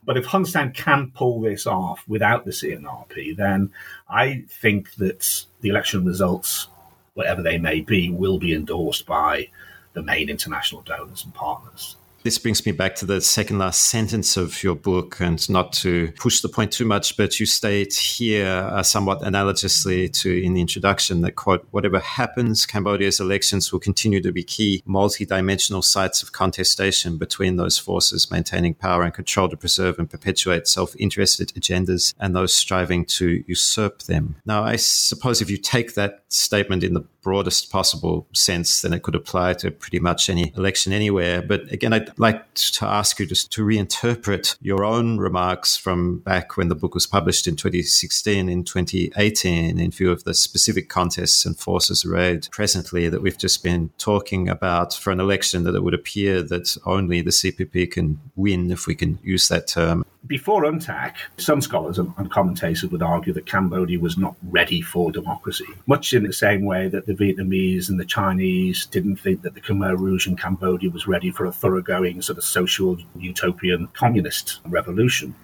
But 0.03 0.17
if 0.17 0.25
Hun 0.25 0.45
Sen 0.45 0.71
can 0.71 1.11
pull 1.11 1.41
this 1.41 1.67
off 1.67 2.03
without 2.07 2.45
the 2.45 2.51
CNRP, 2.51 3.35
then 3.35 3.71
I 4.07 4.45
think 4.49 4.95
that 4.95 5.45
the 5.61 5.69
election 5.69 6.05
results, 6.05 6.67
whatever 7.13 7.41
they 7.41 7.57
may 7.57 7.81
be, 7.81 8.09
will 8.09 8.39
be 8.39 8.53
endorsed 8.53 9.05
by 9.05 9.49
the 9.93 10.01
main 10.01 10.29
international 10.29 10.81
donors 10.81 11.23
and 11.23 11.33
partners. 11.33 11.95
This 12.21 12.37
brings 12.37 12.65
me 12.65 12.73
back 12.73 12.95
to 12.95 13.05
the 13.05 13.21
second 13.21 13.59
last 13.59 13.83
sentence 13.83 14.35
of 14.35 14.61
your 14.61 14.75
book, 14.75 15.21
and 15.21 15.49
not 15.49 15.71
to 15.73 16.11
push 16.17 16.41
the 16.41 16.49
point 16.49 16.73
too 16.73 16.83
much, 16.83 17.15
but 17.15 17.39
you 17.39 17.45
state 17.45 17.93
here, 17.93 18.69
uh, 18.71 18.83
somewhat 18.83 19.21
analogously 19.21 20.11
to 20.21 20.43
in 20.43 20.53
the 20.53 20.59
introduction, 20.59 21.21
that 21.21 21.37
quote, 21.37 21.65
whatever 21.71 21.99
happens, 21.99 22.65
Cambodia's 22.65 23.21
elections 23.21 23.71
will 23.71 23.79
continue 23.79 24.21
to 24.21 24.33
be 24.33 24.43
key 24.43 24.83
multi-dimensional 24.85 25.81
sites 25.81 26.21
of 26.21 26.33
contestation 26.33 27.17
between 27.17 27.55
those 27.55 27.77
forces 27.77 28.29
maintaining 28.29 28.73
power 28.73 29.03
and 29.03 29.13
control 29.13 29.47
to 29.47 29.55
preserve 29.55 29.97
and 29.97 30.09
perpetuate 30.09 30.67
self-interested 30.67 31.53
agendas 31.55 32.13
and 32.19 32.35
those 32.35 32.53
striving 32.53 33.05
to 33.05 33.45
usurp 33.47 34.03
them. 34.03 34.35
Now, 34.45 34.63
I 34.65 34.75
suppose 34.75 35.41
if 35.41 35.49
you 35.49 35.57
take 35.57 35.95
that 35.95 36.25
statement 36.27 36.83
in 36.83 36.93
the 36.93 37.05
broadest 37.21 37.71
possible 37.71 38.27
sense, 38.33 38.81
then 38.81 38.93
it 38.93 39.03
could 39.03 39.15
apply 39.15 39.53
to 39.53 39.71
pretty 39.71 39.99
much 39.99 40.29
any 40.29 40.53
election 40.55 40.93
anywhere. 40.93 41.41
But 41.41 41.71
again, 41.71 41.93
I'd 42.09 42.19
like 42.19 42.53
to 42.53 42.85
ask 42.85 43.19
you 43.19 43.25
just 43.25 43.51
to 43.53 43.63
reinterpret 43.63 44.57
your 44.61 44.83
own 44.83 45.17
remarks 45.17 45.77
from 45.77 46.19
back 46.19 46.57
when 46.57 46.67
the 46.67 46.75
book 46.75 46.93
was 46.93 47.05
published 47.05 47.47
in 47.47 47.55
2016 47.55 48.49
in 48.49 48.63
2018 48.63 49.79
in 49.79 49.91
view 49.91 50.11
of 50.11 50.23
the 50.23 50.33
specific 50.33 50.89
contests 50.89 51.45
and 51.45 51.57
forces 51.57 52.03
arrayed 52.03 52.47
presently 52.51 53.09
that 53.09 53.21
we've 53.21 53.37
just 53.37 53.63
been 53.63 53.91
talking 53.97 54.49
about 54.49 54.93
for 54.93 55.11
an 55.11 55.19
election 55.19 55.63
that 55.63 55.75
it 55.75 55.83
would 55.83 55.93
appear 55.93 56.41
that 56.41 56.75
only 56.85 57.21
the 57.21 57.31
CPP 57.31 57.91
can 57.91 58.19
win, 58.35 58.71
if 58.71 58.87
we 58.87 58.95
can 58.95 59.19
use 59.23 59.47
that 59.47 59.67
term. 59.67 60.03
Before 60.27 60.63
UNTAC, 60.63 61.15
some 61.37 61.61
scholars 61.61 61.97
and 61.97 62.29
commentators 62.29 62.91
would 62.91 63.01
argue 63.01 63.31
that 63.33 63.45
Cambodia 63.45 63.99
was 63.99 64.17
not 64.17 64.35
ready 64.43 64.81
for 64.81 65.11
democracy, 65.13 65.65
much 65.87 66.13
in 66.13 66.23
the 66.23 66.33
same 66.33 66.65
way 66.65 66.89
that 66.89 67.05
the 67.05 67.13
Vietnamese 67.13 67.89
and 67.89 67.97
the 67.97 68.05
Chinese 68.05 68.85
didn't 68.87 69.15
think 69.15 69.43
that 69.43 69.53
the 69.53 69.61
Khmer 69.61 69.97
Rouge 69.97 70.27
in 70.27 70.35
Cambodia 70.35 70.89
was 70.89 71.07
ready 71.07 71.31
for 71.31 71.45
a 71.45 71.53
thoroughgoing 71.53 72.21
sort 72.21 72.37
of 72.37 72.43
social 72.43 72.97
utopian 73.15 73.87
communist 73.93 74.59
revolution. 74.65 75.35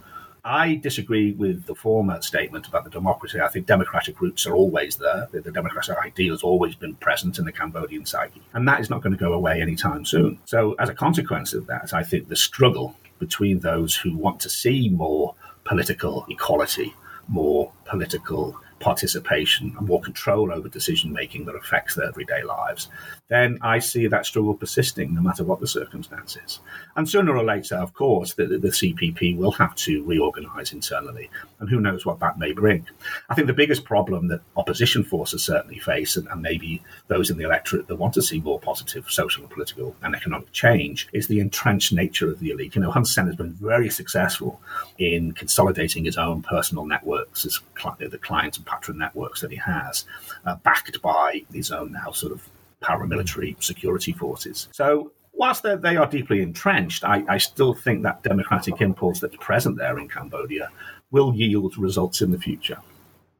I 0.43 0.75
disagree 0.75 1.31
with 1.31 1.65
the 1.65 1.73
former 1.73 2.21
statement 2.21 2.67
about 2.67 2.83
the 2.83 2.91
democracy. 2.91 3.39
I 3.39 3.47
think 3.47 3.65
democratic 3.65 4.21
roots 4.21 4.45
are 4.45 4.55
always 4.55 4.97
there. 4.97 5.27
The, 5.31 5.41
the 5.41 5.51
democratic 5.51 5.97
ideal 5.97 6.33
has 6.33 6.43
always 6.43 6.75
been 6.75 6.95
present 6.95 7.39
in 7.39 7.45
the 7.45 7.51
Cambodian 7.51 8.05
psyche. 8.05 8.43
And 8.53 8.67
that 8.67 8.79
is 8.79 8.91
not 8.91 9.01
going 9.01 9.13
to 9.13 9.19
go 9.19 9.33
away 9.33 9.59
anytime 9.59 10.05
soon. 10.05 10.37
So, 10.45 10.75
as 10.77 10.89
a 10.89 10.93
consequence 10.93 11.53
of 11.53 11.65
that, 11.65 11.93
I 11.93 12.03
think 12.03 12.27
the 12.27 12.35
struggle 12.35 12.95
between 13.19 13.59
those 13.59 13.95
who 13.95 14.15
want 14.17 14.39
to 14.41 14.49
see 14.49 14.89
more 14.89 15.35
political 15.63 16.25
equality, 16.29 16.93
more 17.27 17.71
political 17.85 18.59
participation 18.79 19.73
and 19.77 19.87
more 19.87 20.01
control 20.01 20.51
over 20.51 20.69
decision 20.69 21.11
making 21.11 21.45
that 21.45 21.55
affects 21.55 21.95
their 21.95 22.07
everyday 22.07 22.43
lives, 22.43 22.89
then 23.27 23.57
I 23.61 23.79
see 23.79 24.05
that 24.07 24.25
struggle 24.25 24.53
persisting 24.53 25.13
no 25.13 25.21
matter 25.21 25.43
what 25.43 25.59
the 25.59 25.67
circumstances. 25.67 26.59
And 26.95 27.09
sooner 27.09 27.35
or 27.35 27.43
later, 27.43 27.75
of 27.75 27.93
course, 27.93 28.33
the, 28.33 28.45
the 28.45 28.67
CPP 28.67 29.35
will 29.35 29.51
have 29.53 29.73
to 29.75 30.03
reorganize 30.03 30.71
internally, 30.71 31.31
and 31.59 31.67
who 31.67 31.79
knows 31.79 32.05
what 32.05 32.19
that 32.19 32.37
may 32.37 32.51
bring. 32.51 32.85
I 33.29 33.33
think 33.33 33.47
the 33.47 33.53
biggest 33.53 33.83
problem 33.83 34.27
that 34.27 34.41
opposition 34.57 35.03
forces 35.03 35.43
certainly 35.43 35.79
face, 35.79 36.17
and, 36.17 36.27
and 36.27 36.41
maybe 36.41 36.83
those 37.07 37.31
in 37.31 37.37
the 37.37 37.45
electorate 37.45 37.87
that 37.87 37.95
want 37.95 38.13
to 38.13 38.21
see 38.21 38.39
more 38.39 38.59
positive 38.59 39.09
social 39.09 39.43
and 39.43 39.51
political 39.51 39.95
and 40.03 40.15
economic 40.15 40.51
change, 40.51 41.07
is 41.11 41.27
the 41.27 41.39
entrenched 41.39 41.93
nature 41.93 42.29
of 42.29 42.39
the 42.39 42.51
elite. 42.51 42.75
You 42.75 42.81
know, 42.81 42.91
Hun 42.91 43.05
Sen 43.05 43.25
has 43.25 43.35
been 43.35 43.53
very 43.53 43.89
successful 43.89 44.61
in 44.99 45.31
consolidating 45.31 46.05
his 46.05 46.17
own 46.17 46.43
personal 46.43 46.85
networks, 46.85 47.43
his, 47.43 47.59
the 47.97 48.19
client 48.19 48.57
and 48.57 48.65
patron 48.67 48.99
networks 48.99 49.41
that 49.41 49.49
he 49.49 49.57
has, 49.57 50.05
uh, 50.45 50.55
backed 50.57 51.01
by 51.01 51.43
his 51.51 51.71
own 51.71 51.91
now 51.91 52.11
sort 52.11 52.31
of 52.31 52.47
paramilitary 52.85 53.61
security 53.63 54.11
forces. 54.11 54.67
So 54.71 55.11
whilst 55.33 55.63
they 55.63 55.97
are 55.97 56.07
deeply 56.07 56.41
entrenched, 56.41 57.03
I, 57.03 57.23
I, 57.27 57.37
still 57.37 57.73
think 57.73 58.03
that 58.03 58.23
democratic 58.23 58.81
impulse 58.81 59.19
that's 59.19 59.35
present 59.37 59.77
there 59.77 59.97
in 59.97 60.07
Cambodia 60.07 60.69
will 61.11 61.33
yield 61.35 61.77
results 61.77 62.21
in 62.21 62.31
the 62.31 62.39
future. 62.39 62.77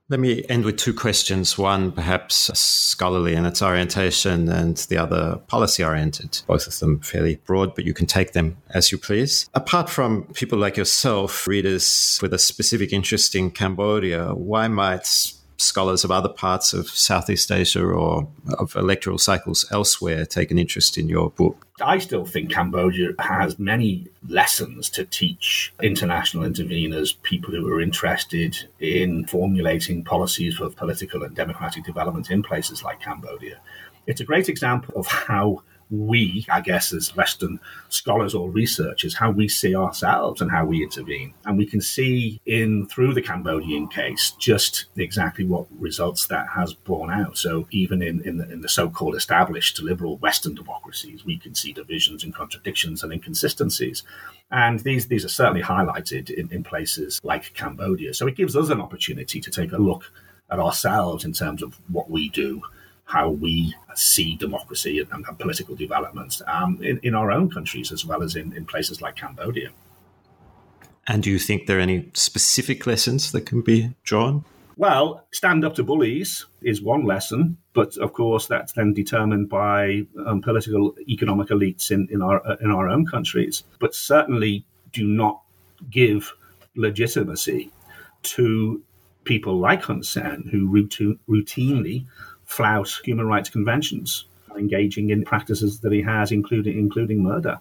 Let 0.07 0.19
me 0.19 0.45
end 0.49 0.65
with 0.65 0.77
two 0.77 0.93
questions. 0.93 1.57
One, 1.57 1.91
perhaps 1.91 2.35
scholarly 2.59 3.33
in 3.33 3.43
its 3.43 3.63
orientation, 3.63 4.47
and 4.49 4.77
the 4.77 4.97
other 4.97 5.37
policy 5.47 5.83
oriented. 5.83 6.43
Both 6.45 6.67
of 6.67 6.77
them 6.77 6.99
fairly 6.99 7.37
broad, 7.37 7.73
but 7.73 7.85
you 7.85 7.93
can 7.95 8.05
take 8.05 8.33
them 8.33 8.57
as 8.69 8.91
you 8.91 8.99
please. 8.99 9.49
Apart 9.55 9.89
from 9.89 10.25
people 10.35 10.59
like 10.59 10.77
yourself, 10.77 11.47
readers 11.47 12.19
with 12.21 12.35
a 12.35 12.37
specific 12.37 12.93
interest 12.93 13.33
in 13.33 13.49
Cambodia, 13.49 14.35
why 14.35 14.67
might 14.67 15.33
scholars 15.57 16.03
of 16.03 16.11
other 16.11 16.29
parts 16.29 16.73
of 16.73 16.89
Southeast 16.89 17.51
Asia 17.51 17.83
or 17.83 18.27
of 18.57 18.75
electoral 18.75 19.17
cycles 19.17 19.65
elsewhere 19.71 20.25
take 20.25 20.51
an 20.51 20.57
interest 20.57 20.97
in 20.97 21.09
your 21.09 21.29
book? 21.31 21.65
I 21.81 21.97
still 21.97 22.25
think 22.25 22.51
Cambodia 22.51 23.09
has 23.19 23.59
many 23.59 24.07
lessons 24.27 24.89
to 24.91 25.05
teach 25.05 25.73
international 25.81 26.43
interveners, 26.43 27.21
people 27.23 27.51
who 27.51 27.67
are 27.67 27.81
interested 27.81 28.57
in 28.79 29.25
formulating 29.25 30.03
policies 30.03 30.55
for 30.55 30.69
political 30.69 31.23
and 31.23 31.35
democratic 31.35 31.83
development 31.83 32.31
in 32.31 32.43
places 32.43 32.83
like 32.83 33.01
Cambodia. 33.01 33.59
It's 34.07 34.21
a 34.21 34.25
great 34.25 34.49
example 34.49 34.93
of 34.97 35.07
how 35.07 35.63
we, 35.89 36.45
I 36.49 36.61
guess, 36.61 36.93
as 36.93 37.15
Western 37.15 37.59
scholars 37.89 38.33
or 38.33 38.49
researchers, 38.49 39.15
how 39.15 39.31
we 39.31 39.47
see 39.47 39.75
ourselves 39.75 40.41
and 40.41 40.49
how 40.49 40.65
we 40.65 40.83
intervene. 40.83 41.33
And 41.45 41.57
we 41.57 41.65
can 41.65 41.81
see 41.81 42.41
in 42.45 42.87
through 42.87 43.13
the 43.13 43.21
Cambodian 43.21 43.87
case 43.87 44.31
just 44.39 44.85
exactly 44.95 45.45
what 45.45 45.67
results 45.77 46.27
that 46.27 46.47
has 46.55 46.73
borne 46.73 47.11
out. 47.11 47.37
So 47.37 47.67
even 47.71 48.01
in, 48.01 48.21
in, 48.21 48.37
the, 48.37 48.51
in 48.51 48.61
the 48.61 48.69
so-called 48.69 49.15
established 49.15 49.81
liberal 49.81 50.17
Western 50.17 50.55
democracies, 50.55 51.25
we 51.25 51.37
can 51.37 51.53
see 51.55 51.73
divisions 51.73 52.23
and 52.23 52.33
contradictions 52.33 53.03
and 53.03 53.13
inconsistencies. 53.13 54.03
And 54.51 54.79
these, 54.79 55.07
these 55.07 55.25
are 55.25 55.29
certainly 55.29 55.63
highlighted 55.63 56.29
in, 56.29 56.51
in 56.51 56.63
places 56.63 57.19
like 57.23 57.53
Cambodia. 57.53 58.13
So 58.13 58.27
it 58.27 58.35
gives 58.35 58.55
us 58.55 58.69
an 58.69 58.81
opportunity 58.81 59.39
to 59.41 59.51
take 59.51 59.71
a 59.71 59.77
look 59.77 60.11
at 60.49 60.59
ourselves 60.59 61.25
in 61.25 61.33
terms 61.33 61.63
of 61.63 61.79
what 61.89 62.09
we 62.09 62.29
do 62.29 62.61
how 63.05 63.29
we 63.29 63.73
see 63.95 64.35
democracy 64.35 64.99
and, 64.99 65.25
and 65.25 65.39
political 65.39 65.75
developments 65.75 66.41
um, 66.47 66.79
in, 66.81 66.99
in 67.03 67.15
our 67.15 67.31
own 67.31 67.49
countries 67.49 67.91
as 67.91 68.05
well 68.05 68.21
as 68.23 68.35
in, 68.35 68.51
in 68.53 68.65
places 68.65 69.01
like 69.01 69.15
Cambodia. 69.15 69.69
And 71.07 71.21
do 71.21 71.29
you 71.29 71.39
think 71.39 71.67
there 71.67 71.77
are 71.77 71.81
any 71.81 72.09
specific 72.13 72.87
lessons 72.87 73.31
that 73.31 73.45
can 73.45 73.61
be 73.61 73.93
drawn? 74.03 74.43
Well, 74.77 75.25
stand 75.31 75.63
up 75.63 75.75
to 75.75 75.83
bullies 75.83 76.45
is 76.61 76.81
one 76.81 77.05
lesson, 77.05 77.57
but 77.73 77.95
of 77.97 78.11
course 78.11 78.47
that's 78.47 78.73
then 78.73 78.93
determined 78.93 79.49
by 79.49 80.01
um, 80.25 80.41
political 80.41 80.95
economic 81.07 81.47
elites 81.49 81.91
in, 81.91 82.09
in 82.11 82.21
our 82.21 82.45
uh, 82.45 82.57
in 82.59 82.71
our 82.71 82.89
own 82.89 83.05
countries. 83.05 83.63
But 83.79 83.95
certainly 83.95 84.65
do 84.91 85.07
not 85.07 85.41
give 85.89 86.33
legitimacy 86.75 87.71
to 88.23 88.81
people 89.23 89.57
like 89.57 89.83
Hun 89.83 90.03
Sen 90.03 90.49
who 90.51 90.67
routine, 90.67 91.19
routinely 91.29 92.05
flout 92.45 92.99
human 93.03 93.27
rights 93.27 93.49
conventions, 93.49 94.25
engaging 94.57 95.09
in 95.09 95.23
practices 95.23 95.79
that 95.79 95.91
he 95.91 96.01
has, 96.01 96.31
including 96.31 96.77
including 96.77 97.21
murder. 97.21 97.59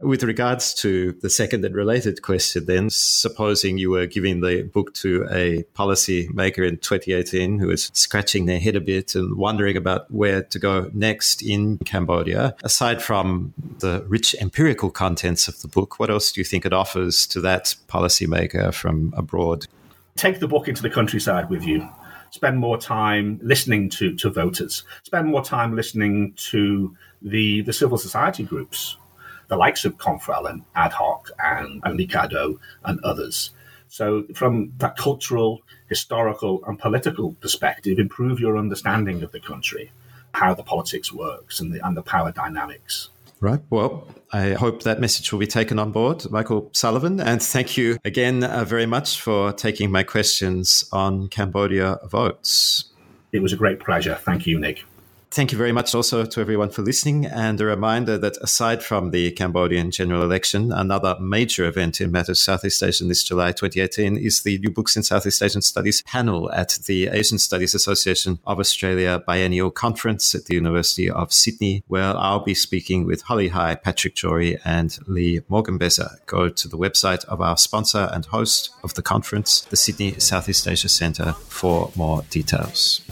With 0.00 0.22
regards 0.22 0.74
to 0.74 1.12
the 1.22 1.28
second 1.28 1.64
and 1.64 1.74
related 1.74 2.22
question, 2.22 2.66
then, 2.66 2.88
supposing 2.88 3.78
you 3.78 3.90
were 3.90 4.06
giving 4.06 4.40
the 4.40 4.62
book 4.62 4.94
to 4.94 5.26
a 5.28 5.64
policy 5.74 6.28
maker 6.32 6.62
in 6.62 6.76
2018 6.76 7.58
who 7.58 7.66
was 7.66 7.90
scratching 7.94 8.46
their 8.46 8.60
head 8.60 8.76
a 8.76 8.80
bit 8.80 9.16
and 9.16 9.36
wondering 9.36 9.76
about 9.76 10.08
where 10.08 10.44
to 10.44 10.58
go 10.60 10.88
next 10.94 11.42
in 11.42 11.78
Cambodia, 11.78 12.54
aside 12.62 13.02
from 13.02 13.52
the 13.80 14.04
rich 14.06 14.36
empirical 14.40 14.90
contents 14.90 15.48
of 15.48 15.60
the 15.62 15.68
book, 15.68 15.98
what 15.98 16.10
else 16.10 16.30
do 16.30 16.40
you 16.40 16.44
think 16.44 16.64
it 16.64 16.72
offers 16.72 17.26
to 17.26 17.40
that 17.40 17.74
policymaker 17.88 18.72
from 18.72 19.12
abroad? 19.16 19.66
Take 20.14 20.38
the 20.38 20.48
book 20.48 20.68
into 20.68 20.82
the 20.82 20.90
countryside 20.90 21.50
with 21.50 21.64
you 21.64 21.88
spend 22.30 22.58
more 22.58 22.78
time 22.78 23.40
listening 23.42 23.90
to, 23.90 24.14
to 24.16 24.30
voters, 24.30 24.84
spend 25.02 25.28
more 25.28 25.42
time 25.42 25.74
listening 25.74 26.34
to 26.36 26.96
the, 27.22 27.62
the 27.62 27.72
civil 27.72 27.98
society 27.98 28.42
groups, 28.42 28.96
the 29.48 29.56
likes 29.56 29.84
of 29.84 29.96
COMFREL 29.98 30.48
and 30.48 30.62
ADHOC 30.76 31.30
and, 31.42 31.82
and 31.84 31.98
LICADHO 31.98 32.58
and 32.84 33.00
others. 33.04 33.50
So, 33.88 34.24
from 34.34 34.72
that 34.78 34.96
cultural, 34.98 35.62
historical, 35.88 36.62
and 36.66 36.78
political 36.78 37.32
perspective, 37.40 37.98
improve 37.98 38.38
your 38.38 38.58
understanding 38.58 39.22
of 39.22 39.32
the 39.32 39.40
country, 39.40 39.90
how 40.34 40.52
the 40.52 40.62
politics 40.62 41.10
works, 41.10 41.58
and 41.58 41.72
the, 41.72 41.86
and 41.86 41.96
the 41.96 42.02
power 42.02 42.30
dynamics. 42.30 43.08
Right. 43.40 43.60
Well, 43.70 44.08
I 44.32 44.52
hope 44.52 44.82
that 44.82 45.00
message 45.00 45.32
will 45.32 45.38
be 45.38 45.46
taken 45.46 45.78
on 45.78 45.92
board, 45.92 46.30
Michael 46.30 46.70
Sullivan. 46.72 47.20
And 47.20 47.42
thank 47.42 47.76
you 47.76 47.98
again 48.04 48.44
uh, 48.44 48.64
very 48.64 48.86
much 48.86 49.20
for 49.20 49.52
taking 49.52 49.90
my 49.90 50.02
questions 50.02 50.84
on 50.92 51.28
Cambodia 51.28 51.98
votes. 52.04 52.92
It 53.32 53.40
was 53.40 53.52
a 53.52 53.56
great 53.56 53.80
pleasure. 53.80 54.16
Thank 54.16 54.46
you, 54.46 54.58
Nick. 54.58 54.84
Thank 55.30 55.52
you 55.52 55.58
very 55.58 55.72
much 55.72 55.94
also 55.94 56.24
to 56.24 56.40
everyone 56.40 56.70
for 56.70 56.80
listening. 56.80 57.26
And 57.26 57.60
a 57.60 57.66
reminder 57.66 58.16
that 58.16 58.38
aside 58.38 58.82
from 58.82 59.10
the 59.10 59.30
Cambodian 59.32 59.90
general 59.90 60.22
election, 60.22 60.72
another 60.72 61.16
major 61.20 61.66
event 61.66 62.00
in 62.00 62.10
matters 62.10 62.40
Southeast 62.40 62.82
Asian 62.82 63.08
this 63.08 63.22
July 63.22 63.52
2018 63.52 64.16
is 64.16 64.42
the 64.42 64.58
New 64.58 64.70
Books 64.70 64.96
in 64.96 65.02
Southeast 65.02 65.42
Asian 65.42 65.60
Studies 65.60 66.02
panel 66.02 66.50
at 66.52 66.78
the 66.86 67.08
Asian 67.08 67.38
Studies 67.38 67.74
Association 67.74 68.38
of 68.46 68.58
Australia 68.58 69.22
Biennial 69.24 69.70
Conference 69.70 70.34
at 70.34 70.46
the 70.46 70.54
University 70.54 71.10
of 71.10 71.30
Sydney, 71.30 71.84
where 71.88 72.16
I'll 72.16 72.40
be 72.40 72.54
speaking 72.54 73.04
with 73.04 73.22
Holly 73.22 73.48
High, 73.48 73.74
Patrick 73.74 74.14
Jory, 74.14 74.58
and 74.64 74.98
Lee 75.06 75.40
Morgenbesser. 75.50 76.24
Go 76.24 76.48
to 76.48 76.68
the 76.68 76.78
website 76.78 77.26
of 77.26 77.42
our 77.42 77.58
sponsor 77.58 78.08
and 78.12 78.24
host 78.24 78.70
of 78.82 78.94
the 78.94 79.02
conference, 79.02 79.60
the 79.60 79.76
Sydney 79.76 80.18
Southeast 80.18 80.66
Asia 80.66 80.88
Centre, 80.88 81.32
for 81.34 81.92
more 81.96 82.22
details. 82.30 83.02